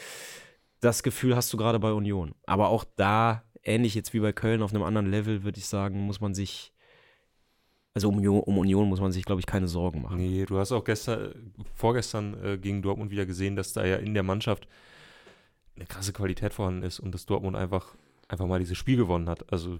[0.81, 2.35] das Gefühl hast du gerade bei Union.
[2.45, 6.01] Aber auch da, ähnlich jetzt wie bei Köln auf einem anderen Level, würde ich sagen,
[6.01, 6.73] muss man sich
[7.93, 10.17] also um Union, um Union muss man sich, glaube ich, keine Sorgen machen.
[10.17, 14.13] Nee, du hast auch gestern, vorgestern äh, gegen Dortmund wieder gesehen, dass da ja in
[14.13, 14.67] der Mannschaft
[15.75, 17.95] eine krasse Qualität vorhanden ist und dass Dortmund einfach,
[18.27, 19.51] einfach mal dieses Spiel gewonnen hat.
[19.51, 19.79] Also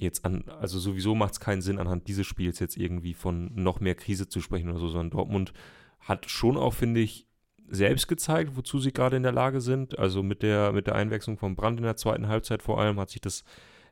[0.00, 3.80] jetzt an, also sowieso macht es keinen Sinn, anhand dieses Spiels jetzt irgendwie von noch
[3.80, 5.52] mehr Krise zu sprechen oder so, sondern Dortmund
[6.00, 7.26] hat schon auch, finde ich,
[7.68, 9.98] selbst gezeigt, wozu sie gerade in der Lage sind.
[9.98, 13.10] Also mit der, mit der Einwechslung von Brand in der zweiten Halbzeit vor allem hat
[13.10, 13.44] sich das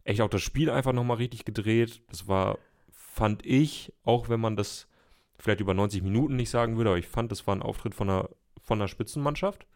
[0.05, 2.03] echt auch das Spiel einfach nochmal richtig gedreht.
[2.09, 2.59] Das war,
[3.19, 4.87] fand ich, auch wenn man das
[5.41, 8.09] vielleicht über 90 Minuten nicht sagen würde, aber ich fand, das war ein Auftritt von
[8.09, 8.29] einer,
[8.63, 9.67] von einer Spitzenmannschaft.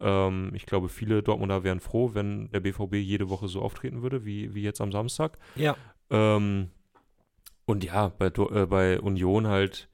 [0.00, 4.24] Ähm, ich glaube, viele Dortmunder wären froh, wenn der BVB jede Woche so auftreten würde,
[4.24, 5.36] wie, wie jetzt am Samstag.
[5.54, 5.76] Ja.
[6.08, 6.70] Ähm,
[7.66, 9.90] und ja, bei, äh, bei Union halt,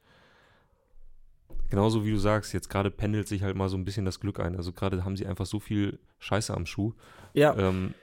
[1.69, 4.39] genauso wie du sagst, jetzt gerade pendelt sich halt mal so ein bisschen das Glück
[4.39, 4.55] ein.
[4.55, 6.93] Also gerade haben sie einfach so viel Scheiße am Schuh.
[7.33, 7.57] Ja.
[7.57, 7.93] Ähm,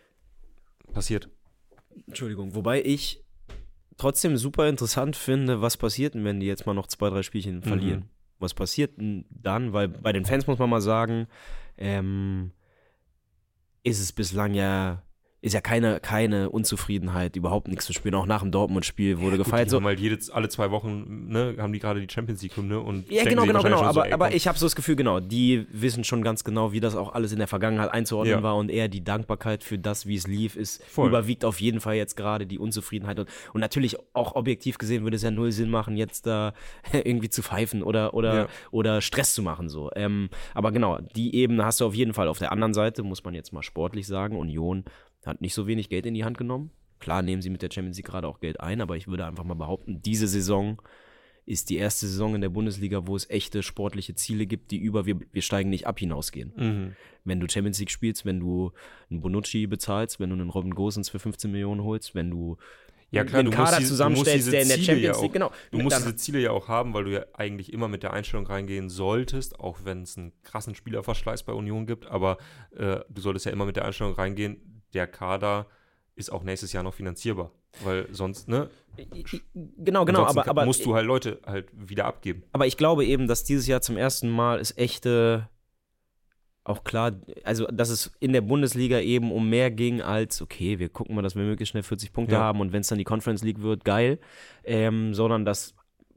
[0.93, 1.31] passiert.
[2.07, 2.55] Entschuldigung.
[2.55, 3.22] Wobei ich
[4.03, 7.63] trotzdem super interessant finde, was passiert denn, wenn die jetzt mal noch zwei, drei Spielchen
[7.63, 8.11] verlieren.
[8.39, 9.73] Was passiert denn dann?
[9.73, 11.29] Weil bei den Fans muss man mal sagen,
[11.79, 12.51] ähm,
[13.85, 15.03] ist es bislang ja,
[15.45, 18.15] ist ja keine, keine Unzufriedenheit, überhaupt nichts zu spielen.
[18.15, 19.67] Auch nach dem Dortmund-Spiel wurde Gut, gefeiert.
[19.67, 22.79] die so, haben halt jede, alle zwei Wochen, ne, haben die gerade die Champions League-Hymne
[22.79, 23.83] und Ja, genau, genau, genau.
[23.83, 26.79] Aber, so, aber ich habe so das Gefühl, genau, die wissen schon ganz genau, wie
[26.79, 28.43] das auch alles in der Vergangenheit einzuordnen Ja.
[28.45, 31.09] war und eher die Dankbarkeit für das, wie es lief, ist Voll.
[31.09, 33.19] überwiegt auf jeden Fall jetzt gerade die Unzufriedenheit.
[33.19, 36.55] Und, und natürlich auch objektiv gesehen würde es ja null Sinn machen, jetzt da
[36.93, 38.49] irgendwie zu pfeifen oder, oder, Ja.
[38.71, 39.69] oder Stress zu machen.
[39.69, 39.91] So.
[39.97, 42.29] Ähm, aber genau, die Ebene hast du auf jeden Fall.
[42.29, 44.85] Auf der anderen Seite muss man jetzt mal sportlich sagen, Union
[45.27, 46.71] hat nicht so wenig Geld in die Hand genommen.
[46.99, 49.45] Klar nehmen sie mit der Champions League gerade auch Geld ein, aber ich würde einfach
[49.45, 50.81] mal behaupten, diese Saison
[51.45, 55.07] ist die erste Saison in der Bundesliga, wo es echte sportliche Ziele gibt, die über
[55.07, 56.53] wir, wir steigen nicht ab hinausgehen.
[56.57, 56.97] Mhm.
[57.25, 58.71] Wenn du Champions League spielst, wenn du
[59.11, 62.59] einen Bonucci bezahlst, wenn du einen Robin Gosens für 15 Millionen holst, wenn du
[63.11, 65.23] Ja, klar, einen du Kader musst du zusammenstellst, musst diese der in der Champions ja
[65.23, 65.53] League, auch, genau.
[65.73, 68.13] Du musst Dann- diese Ziele ja auch haben, weil du ja eigentlich immer mit der
[68.13, 72.39] Einstellung reingehen solltest, auch wenn es einen krassen Spielerverschleiß bei Union gibt, aber
[72.77, 74.59] äh, du solltest ja immer mit der Einstellung reingehen,
[74.95, 75.67] der Kader
[76.15, 77.51] ist auch nächstes Jahr noch finanzierbar,
[77.83, 78.69] weil sonst, ne,
[79.55, 82.43] Genau, genau, aber, aber musst du halt Leute halt wieder abgeben.
[82.53, 85.49] Aber ich glaube eben, dass dieses Jahr zum ersten Mal es echte,
[86.65, 90.91] auch klar, also dass es in der Bundesliga eben um mehr ging als, okay, wir
[90.91, 92.41] gucken mal, dass wir möglichst schnell 40 Punkte Ja.
[92.43, 94.19] haben und wenn es dann die Conference League wird, geil.
[94.63, 95.75] Ähm, sondern dass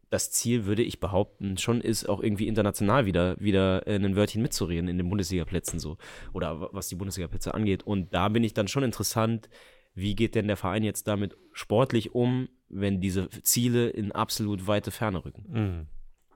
[0.10, 4.42] das Ziel, würde ich behaupten, schon ist, auch irgendwie international wieder, wieder äh, ein Wörtchen
[4.42, 5.98] mitzureden in den Bundesliga-Plätzen so.
[6.34, 7.84] Oder wa- was die Bundesliga-Plätze angeht.
[7.84, 9.50] Und da bin ich dann schon interessant,
[9.94, 14.92] wie geht denn der Verein jetzt damit sportlich um, wenn diese Ziele in absolut weite
[14.92, 15.46] Ferne rücken.
[15.50, 15.88] Mhm.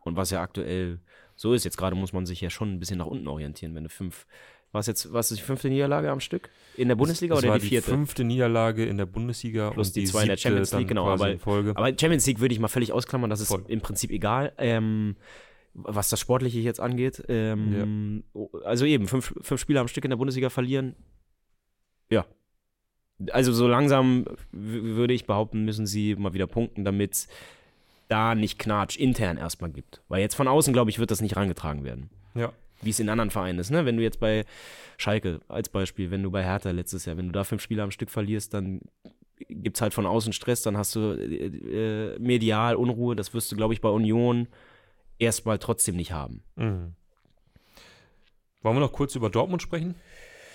[0.02, 1.00] Und was ja aktuell
[1.36, 1.64] so ist.
[1.64, 4.26] Jetzt gerade muss man sich ja schon ein bisschen nach unten orientieren, wenn du fünf.
[4.72, 6.50] Was jetzt, was ist die fünfte Niederlage am Stück?
[6.78, 7.90] In der Bundesliga das oder war die vierte?
[7.90, 11.08] Die fünfte Niederlage in der Bundesliga Plus und die zwei in der Champions League, genau,
[11.10, 11.38] aber-.
[11.74, 13.66] Aber Champions League würde ich mal völlig ausklammern, das ist Voll.
[13.68, 15.16] im Prinzip egal, ähm,
[15.74, 17.24] was das Sportliche jetzt angeht.
[17.30, 18.24] Ähm,
[18.64, 20.96] Also eben, fünf, fünf Spiele am Stück in der Bundesliga verlieren.
[22.12, 22.26] Ja.
[23.32, 27.28] Also so langsam würde ich behaupten, müssen sie mal wieder punkten, damit es
[28.08, 30.02] da nicht Knatsch intern erstmal gibt.
[30.08, 32.10] Weil jetzt von außen, glaube ich, wird das nicht rangetragen werden.
[32.36, 32.54] ja.
[32.82, 33.86] Wie es in anderen Vereinen ist, ne?
[33.86, 34.46] Wenn du jetzt bei
[34.98, 37.92] Schalke als Beispiel, wenn du bei Hertha letztes Jahr, wenn du da fünf Spiele am
[37.92, 38.82] Stück verlierst, dann
[39.48, 43.52] gibt es halt von außen Stress, dann hast du äh, äh, medial Unruhe, das wirst
[43.52, 44.48] du, glaube ich, bei Union
[45.18, 46.44] erstmal trotzdem nicht haben.
[46.56, 46.96] Mhm.
[48.62, 49.96] Wollen wir noch kurz über Dortmund sprechen?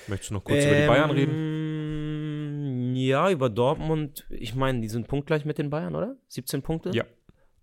[0.06, 1.30] Möchtest du noch kurz über die Bayern reden?
[1.32, 2.96] reden?
[2.96, 4.26] Ja, über Dortmund.
[4.30, 6.16] Ich meine, die sind punktgleich mit den Bayern, oder?
[6.28, 6.90] 17 Punkte?
[6.92, 7.04] Ja.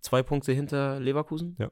[0.00, 1.56] Zwei Punkte hinter Leverkusen?
[1.58, 1.70] Ja.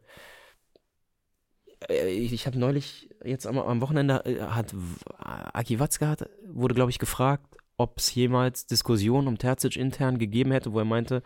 [1.88, 4.78] Äh, Ich, habe neulich, jetzt am, am Wochenende, äh, hat W-
[5.18, 10.52] Aki Watzke hat, wurde, glaube ich, gefragt, ob es jemals Diskussionen um Terzic intern gegeben
[10.52, 11.22] hätte, wo er meinte,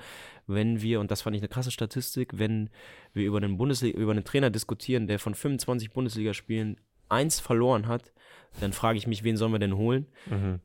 [0.46, 2.70] wenn wir, und das fand ich eine krasse Statistik, wenn
[3.12, 8.12] wir über einen, Bundesliga, über einen Trainer diskutieren, der von 25 Bundesligaspielen eins verloren hat,
[8.60, 10.06] dann frage ich mich, wen sollen wir denn holen?
[10.26, 10.60] Mhm.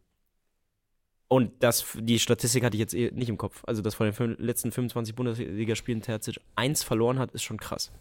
[1.28, 3.64] Und das, die Statistik hatte ich jetzt eh nicht im Kopf.
[3.66, 7.92] Also, dass von den letzten 25 Bundesligaspielen Terzic eins verloren hat, ist schon krass.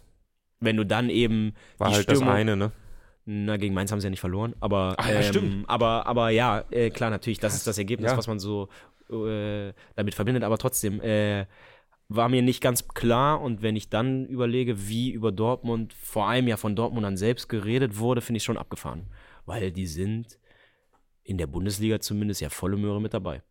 [0.59, 2.71] Wenn du dann eben War die halt das Stimmung- eine, ne?
[3.25, 5.69] na, gegen Mainz haben sie ja nicht verloren, aber Ach ja, ähm, stimmt.
[5.69, 8.17] aber aber ja, äh, klar, natürlich, das ist das Ergebnis, Ja.
[8.17, 8.69] was man so
[9.11, 11.45] äh, damit verbindet, aber trotzdem äh,
[12.09, 16.47] war mir nicht ganz klar und wenn ich dann überlege, wie über Dortmund, vor allem
[16.47, 19.05] ja von Dortmundern selbst geredet wurde, finde ich schon abgefahren,
[19.45, 20.39] weil die sind
[21.23, 23.43] in der Bundesliga zumindest ja volle Möhre mit dabei.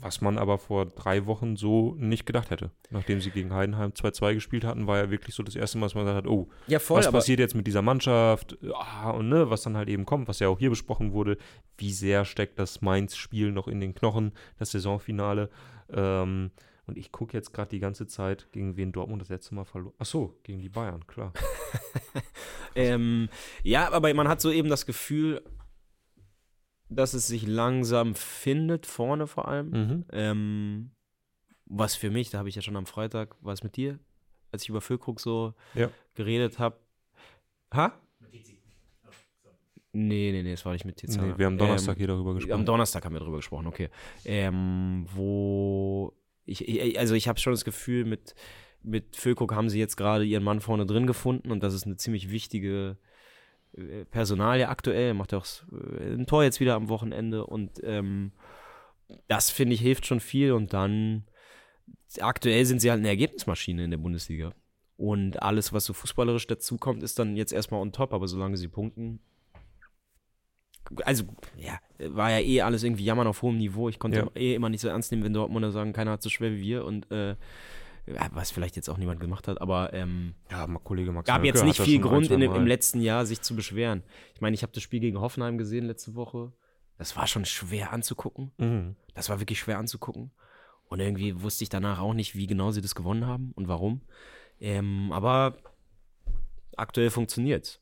[0.00, 2.70] Was man aber vor drei Wochen so nicht gedacht hätte.
[2.90, 5.94] Nachdem sie gegen Heidenheim 2-2 gespielt hatten, war ja wirklich so das erste Mal, dass
[5.94, 8.58] man gesagt hat, oh, Ja, was passiert jetzt mit dieser Mannschaft?
[8.74, 11.36] Ah, und ne, was dann halt eben kommt, was ja auch hier besprochen wurde,
[11.78, 15.50] wie sehr steckt das Mainz-Spiel noch in den Knochen, das Saisonfinale.
[15.92, 16.50] Ähm,
[16.86, 19.94] und ich gucke jetzt gerade die ganze Zeit, gegen wen Dortmund das letzte Mal verloren.
[19.98, 21.32] Ach so, gegen die Bayern, klar.
[22.76, 23.28] Ähm,
[23.62, 25.42] ja, aber man hat so eben das Gefühl,
[26.88, 29.70] dass es sich langsam findet, vorne vor allem.
[29.70, 30.04] Mhm.
[30.12, 30.90] Ähm,
[31.66, 33.98] was für mich, da habe ich ja schon am Freitag, war es mit dir,
[34.52, 35.90] als ich über Füllkrug so Ja.
[36.14, 36.76] geredet habe.
[37.72, 37.98] Ha?
[39.96, 41.28] Nee, nee, nee, es war nicht mit Tizana.
[41.28, 42.66] Nee, wir haben Donnerstag ähm, hier darüber Am gesprochen.
[42.66, 43.90] Donnerstag haben wir darüber gesprochen, okay.
[44.24, 46.12] Ähm, wo
[46.46, 48.34] ich, ich also ich habe schon das Gefühl, mit,
[48.82, 51.96] mit Füllkrug haben sie jetzt gerade ihren Mann vorne drin gefunden und das ist eine
[51.96, 52.98] ziemlich wichtige
[53.76, 55.08] äh, Personalie aktuell.
[55.08, 58.32] Er macht ja auch äh, ein Tor jetzt wieder am Wochenende und ähm,
[59.28, 61.24] das finde ich hilft schon viel und dann
[62.20, 64.52] aktuell sind sie halt eine Ergebnismaschine in der Bundesliga.
[64.96, 68.68] Und alles, was so fußballerisch dazukommt, ist dann jetzt erstmal on top, aber solange sie
[68.68, 69.20] punkten,
[71.04, 71.24] also,
[71.56, 73.88] ja, war ja eh alles irgendwie jammern auf hohem Niveau.
[73.88, 74.30] Ich konnte Ja.
[74.34, 76.84] eh immer nicht so ernst nehmen, wenn Dortmunder sagen, keiner hat so schwer wie wir
[76.84, 77.36] und äh, ja,
[78.06, 81.64] was vielleicht jetzt auch niemand gemacht hat, aber ähm, ja, Kollege Max gab Nölke jetzt
[81.64, 84.02] nicht viel Grund in im letzten Jahr sich zu beschweren.
[84.34, 86.52] Ich meine, ich habe das Spiel gegen Hoffenheim gesehen letzte Woche.
[86.98, 88.52] Das war schon schwer anzugucken.
[88.58, 88.96] Mhm.
[89.14, 90.30] Das war wirklich schwer anzugucken.
[90.88, 94.02] Und irgendwie wusste ich danach auch nicht, wie genau sie das gewonnen haben und warum.
[94.60, 95.56] Ähm, aber
[96.76, 97.80] aktuell funktioniert's.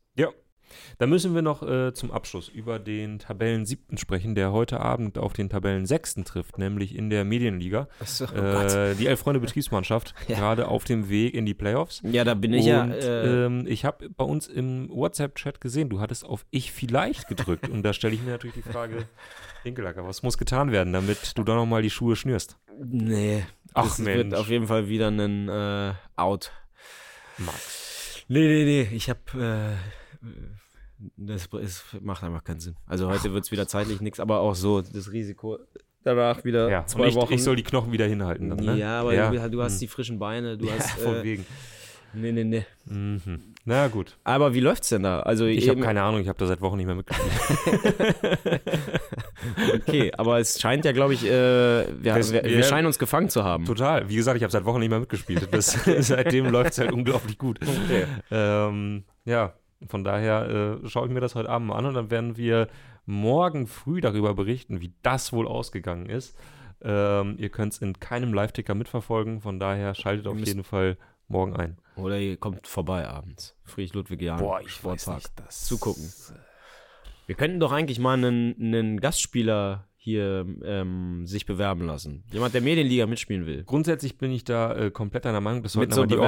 [0.98, 5.18] Dann müssen wir noch äh, zum Abschluss über den Tabellen siebten sprechen, der heute Abend
[5.18, 7.88] auf den Tabellen sechsten trifft, nämlich in der Medienliga.
[8.00, 10.37] Achso, äh, die Elf-Freunde Betriebsmannschaft, Ja.
[10.38, 12.00] gerade auf dem Weg in die Playoffs.
[12.04, 12.87] ja, da bin ich Und ja.
[12.87, 17.68] Äh, ähm, ich habe bei uns im WhatsApp-Chat gesehen, du hattest auf Ich vielleicht gedrückt.
[17.68, 19.06] und da stelle ich mir natürlich die Frage,
[19.64, 22.58] Hinkelacker, was muss getan werden, damit du da nochmal die Schuhe schnürst?
[22.80, 24.16] nee, Ach das Mensch.
[24.16, 26.52] wird auf jeden Fall wieder ein äh, Out.
[27.38, 28.24] Max.
[28.28, 29.20] Nee, nee, nee, ich habe.
[31.16, 32.76] Das ist, macht einfach keinen Sinn.
[32.86, 35.58] Also heute wird es wieder zeitlich nichts, aber auch so das Risiko
[36.04, 37.32] danach wieder Ja, zwei ich, Wochen.
[37.34, 38.50] ich soll die Knochen wieder hinhalten.
[38.50, 38.76] Dann, ne?
[38.76, 39.78] Ja, aber Du, du hast Hm.
[39.80, 40.90] die frischen Beine, du ja, hast.
[41.00, 41.46] von Äh, wegen.
[42.14, 42.64] nee, nee, nee.
[42.86, 43.40] Mhm.
[43.64, 44.16] Na gut.
[44.24, 45.20] Aber wie läuft's denn da?
[45.20, 47.32] Also Ich habe keine Ahnung, ich habe da seit Wochen nicht mehr mitgespielt.
[49.74, 52.98] Okay, aber es scheint ja, glaube ich, äh, wir, Das- wir, wir wir- scheinen uns
[52.98, 53.64] gefangen zu haben.
[53.64, 54.08] Total.
[54.08, 55.48] Wie gesagt, ich habe seit Wochen nicht mehr mitgespielt.
[55.52, 57.58] Das, seitdem läuft es halt unglaublich gut.
[57.60, 58.06] Okay.
[58.30, 59.54] Ähm, ja,
[59.88, 62.68] von daher äh, schaue ich mir das heute Abend mal an und dann werden wir
[63.06, 66.36] morgen früh darüber berichten, wie das wohl ausgegangen ist.
[66.82, 70.96] Ähm, ihr könnt es in keinem Live-Ticker mitverfolgen, von daher schaltet auf jeden Fall
[71.28, 71.78] morgen ein.
[71.96, 73.56] Oder ihr kommt vorbei abends.
[73.64, 74.44] Friedrich Ludwig Jahn.
[74.66, 75.22] Sportpark.
[75.36, 76.12] das Zugucken.
[77.26, 82.24] Wir könnten doch eigentlich mal einen, einen Gastspieler hier ähm, sich bewerben lassen.
[82.32, 83.62] Jemand, der Medienliga mitspielen will.
[83.62, 85.62] Grundsätzlich bin ich da äh, komplett deiner Meinung.
[85.62, 86.18] Das sollten, so das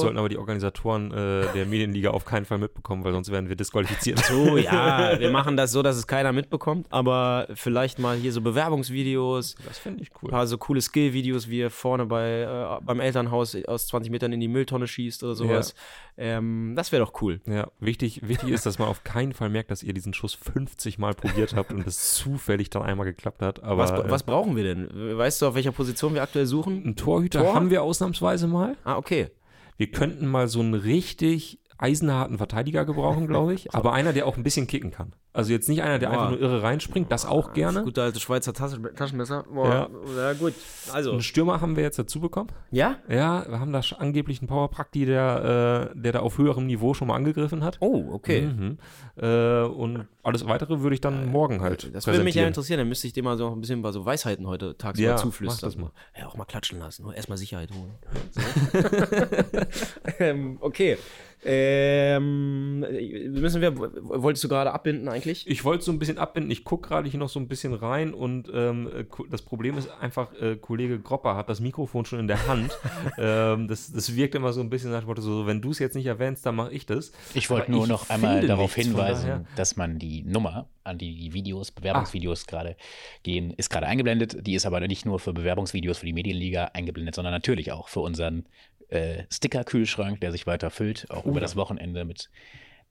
[0.00, 3.56] sollten aber die Organisatoren äh, der Medienliga auf keinen Fall mitbekommen, weil sonst werden wir
[3.56, 4.18] disqualifiziert.
[4.18, 8.42] So, ja, wir machen das so, dass es keiner mitbekommt, aber vielleicht mal hier so
[8.42, 10.30] Bewerbungsvideos, Das finde ich ein cool.
[10.30, 14.40] paar so coole Skill-Videos, wie er vorne bei, äh, beim Elternhaus aus 20 Metern in
[14.40, 15.74] die Mülltonne schießt oder sowas.
[16.18, 17.40] Ähm, das wäre doch cool.
[17.46, 20.98] Ja, wichtig, wichtig ist, dass man auf keinen Fall merkt, dass ihr diesen Schuss 50
[20.98, 23.62] Mal probiert habt und es zufällig dann einmal geklappt hat.
[23.62, 24.88] Aber Was, äh, was brauchen wir denn?
[25.18, 26.82] Weißt du, auf welcher Position wir aktuell suchen?
[26.84, 27.54] einen Torhüter Tor?
[27.54, 28.76] haben wir ausnahmsweise mal.
[28.84, 29.28] Ah, okay.
[29.76, 33.74] Wir könnten mal so einen richtig eisenharten Verteidiger gebrauchen, glaube ich.
[33.74, 35.12] Aber einer, der auch ein bisschen kicken kann.
[35.32, 36.12] Also jetzt nicht einer, der Boah.
[36.14, 37.84] einfach nur irre reinspringt, das auch gerne.
[37.84, 39.44] Gute alte Schweizer Taschen, Taschenmesser.
[39.44, 40.32] Boah, ja.
[40.32, 40.54] gut.
[40.92, 41.12] Also.
[41.12, 42.48] Einen Stürmer haben wir jetzt dazu bekommen.
[42.72, 42.96] Ja?
[43.08, 47.08] Ja, wir haben da angeblich einen Powerprakti, der, äh, der da auf höherem Niveau schon
[47.08, 47.76] mal angegriffen hat.
[47.80, 48.46] Oh, okay.
[48.46, 48.78] Mhm.
[49.16, 52.78] Äh, und alles weitere würde ich dann morgen halt Das würde mich ja interessieren.
[52.78, 55.56] Dann müsste ich dir mal so ein bisschen über so Weisheiten heute tagsüber Ja, zuflüstern.
[55.56, 55.90] mach das mal.
[56.18, 57.04] Ja, auch mal klatschen lassen.
[57.04, 57.94] Nur erstmal Sicherheit holen.
[58.30, 58.42] So.
[60.18, 60.98] ähm, okay.
[61.44, 65.46] Ähm, müssen wir, wolltest du gerade abbinden eigentlich?
[65.46, 66.50] Ich wollte so ein bisschen abbinden.
[66.50, 69.90] Ich gucke gerade hier noch so ein bisschen rein und ähm, äh, das Problem ist
[70.00, 72.76] einfach, äh, Kollege Gropper hat das Mikrofon schon in der Hand.
[73.18, 75.78] ähm, das, das wirkt immer so ein bisschen nach dem Motto, so, wenn du es
[75.78, 77.12] jetzt nicht erwähnst, dann mache ich das.
[77.34, 81.32] Ich wollte nur ich noch einmal darauf hinweisen, dass man die Nummer, an die die
[81.32, 82.76] Videos, Bewerbungsvideos gerade
[83.22, 84.46] gehen, ist gerade eingeblendet.
[84.46, 88.00] Die ist aber nicht nur für Bewerbungsvideos für die Medienliga eingeblendet, sondern natürlich auch für
[88.00, 88.46] unseren
[88.88, 92.30] äh, Sticker-Kühlschrank, der sich weiter füllt, auch über das Wochenende mit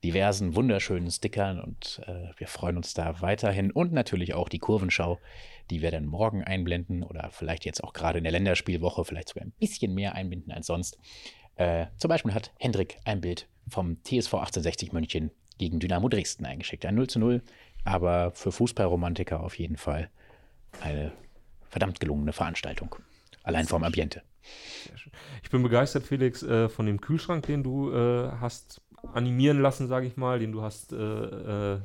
[0.03, 5.19] diversen wunderschönen Stickern und äh, wir freuen uns da weiterhin und natürlich auch die Kurvenschau,
[5.71, 9.45] die wir dann morgen einblenden oder vielleicht jetzt auch gerade in der Länderspielwoche vielleicht sogar
[9.45, 10.99] ein bisschen mehr einbinden als sonst.
[11.55, 16.85] Äh, zum Beispiel hat Hendrik ein Bild vom TSV 1860 München gegen Dynamo Dresden eingeschickt.
[16.85, 17.41] Ein 0 zu 0,
[17.83, 20.11] aber für Fußballromantiker auf jeden Fall
[20.81, 21.11] eine
[21.69, 22.95] verdammt gelungene Veranstaltung.
[23.41, 24.21] Allein vom Ambiente.
[25.43, 28.81] Ich bin begeistert, Felix, äh, von dem Kühlschrank, den du äh, hast
[29.13, 30.95] animieren lassen, sage ich mal, den du hast äh,
[31.75, 31.79] äh,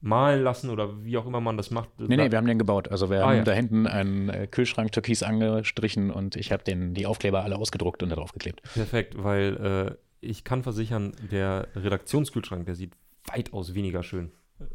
[0.00, 1.88] malen lassen oder wie auch immer man das macht.
[1.98, 2.88] Nee, nee, wir haben den gebaut.
[2.88, 3.44] Also wir Ah, haben ja.
[3.44, 8.02] da hinten einen äh, Kühlschrank türkis angestrichen und ich habe den die Aufkleber alle ausgedruckt
[8.02, 8.62] und da drauf geklebt.
[8.74, 9.56] Perfekt, weil
[9.90, 12.92] äh, ich kann versichern, der Redaktionskühlschrank, der sieht
[13.26, 14.30] weitaus weniger schön,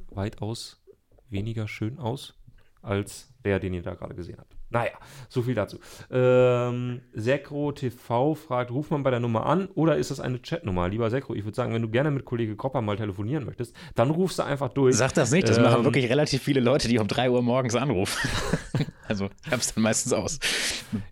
[0.09, 0.83] weitaus
[1.29, 2.37] weniger schön aus
[2.81, 4.55] als der, den ihr da gerade gesehen habt.
[4.73, 4.91] Naja,
[5.29, 5.77] so viel dazu.
[6.11, 10.89] Ähm, Sekro TV fragt, ruft man bei der Nummer an oder ist das eine Chatnummer?
[10.89, 14.09] Lieber Sekro, ich würde sagen, wenn du gerne mit Kollege Kropper mal telefonieren möchtest, dann
[14.09, 14.95] rufst du einfach durch.
[14.95, 17.75] Sag das nicht, das Ähm, machen wirklich relativ viele Leute, die um 3 Uhr morgens
[17.75, 18.27] anrufen.
[19.07, 20.39] also ich hab's dann meistens aus.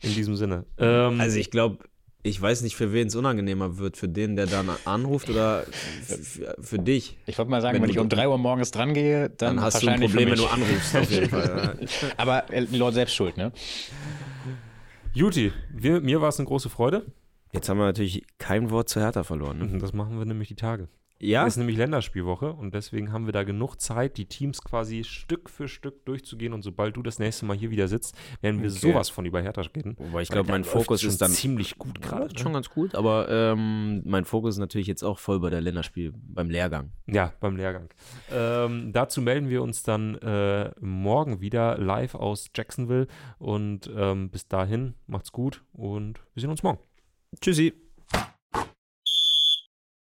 [0.02, 0.66] In diesem Sinne.
[0.80, 1.78] Ähm, Also ich glaube,
[2.24, 3.98] ich weiß nicht, für wen es unangenehmer wird.
[3.98, 5.66] Für den, der dann anruft oder
[6.62, 7.18] für, dich.
[7.26, 9.66] Ich wollte mal sagen, Wenn wenn, ich um 3 Uhr morgens dran gehe, dann, Dann
[9.66, 11.78] hast du ein Problem, wenn du anrufst, auf jeden Fall.
[12.18, 13.52] Aber äh, Lord selbst schuld, ne?
[15.14, 17.06] Juti, wir, mir war es eine große Freude.
[17.52, 19.58] Jetzt haben wir natürlich kein Wort zu Hertha verloren.
[19.58, 19.80] Ne?
[19.80, 20.88] Das machen wir nämlich die Tage.
[21.22, 25.50] Ja, ist nämlich Länderspielwoche und deswegen haben wir da genug Zeit, die Teams quasi Stück
[25.50, 28.80] für Stück durchzugehen und sobald du das nächste Mal hier wieder sitzt, werden wir Okay.
[28.80, 29.96] sowas von über Hertha reden.
[30.00, 32.24] wobei ich glaube, mein Fokus ist dann ziemlich gut gerade.
[32.24, 32.58] läuft schon Ne?
[32.58, 36.50] ganz gut, aber ähm, mein Fokus ist natürlich jetzt auch voll bei der Länderspiel, beim
[36.50, 36.92] Lehrgang.
[37.08, 37.90] Ja, beim Lehrgang.
[38.32, 43.08] Ähm, dazu melden wir uns dann äh, morgen wieder live aus Jacksonville
[43.38, 46.80] und ähm, bis dahin macht's gut und wir sehen uns morgen.
[47.40, 47.74] Tschüssi.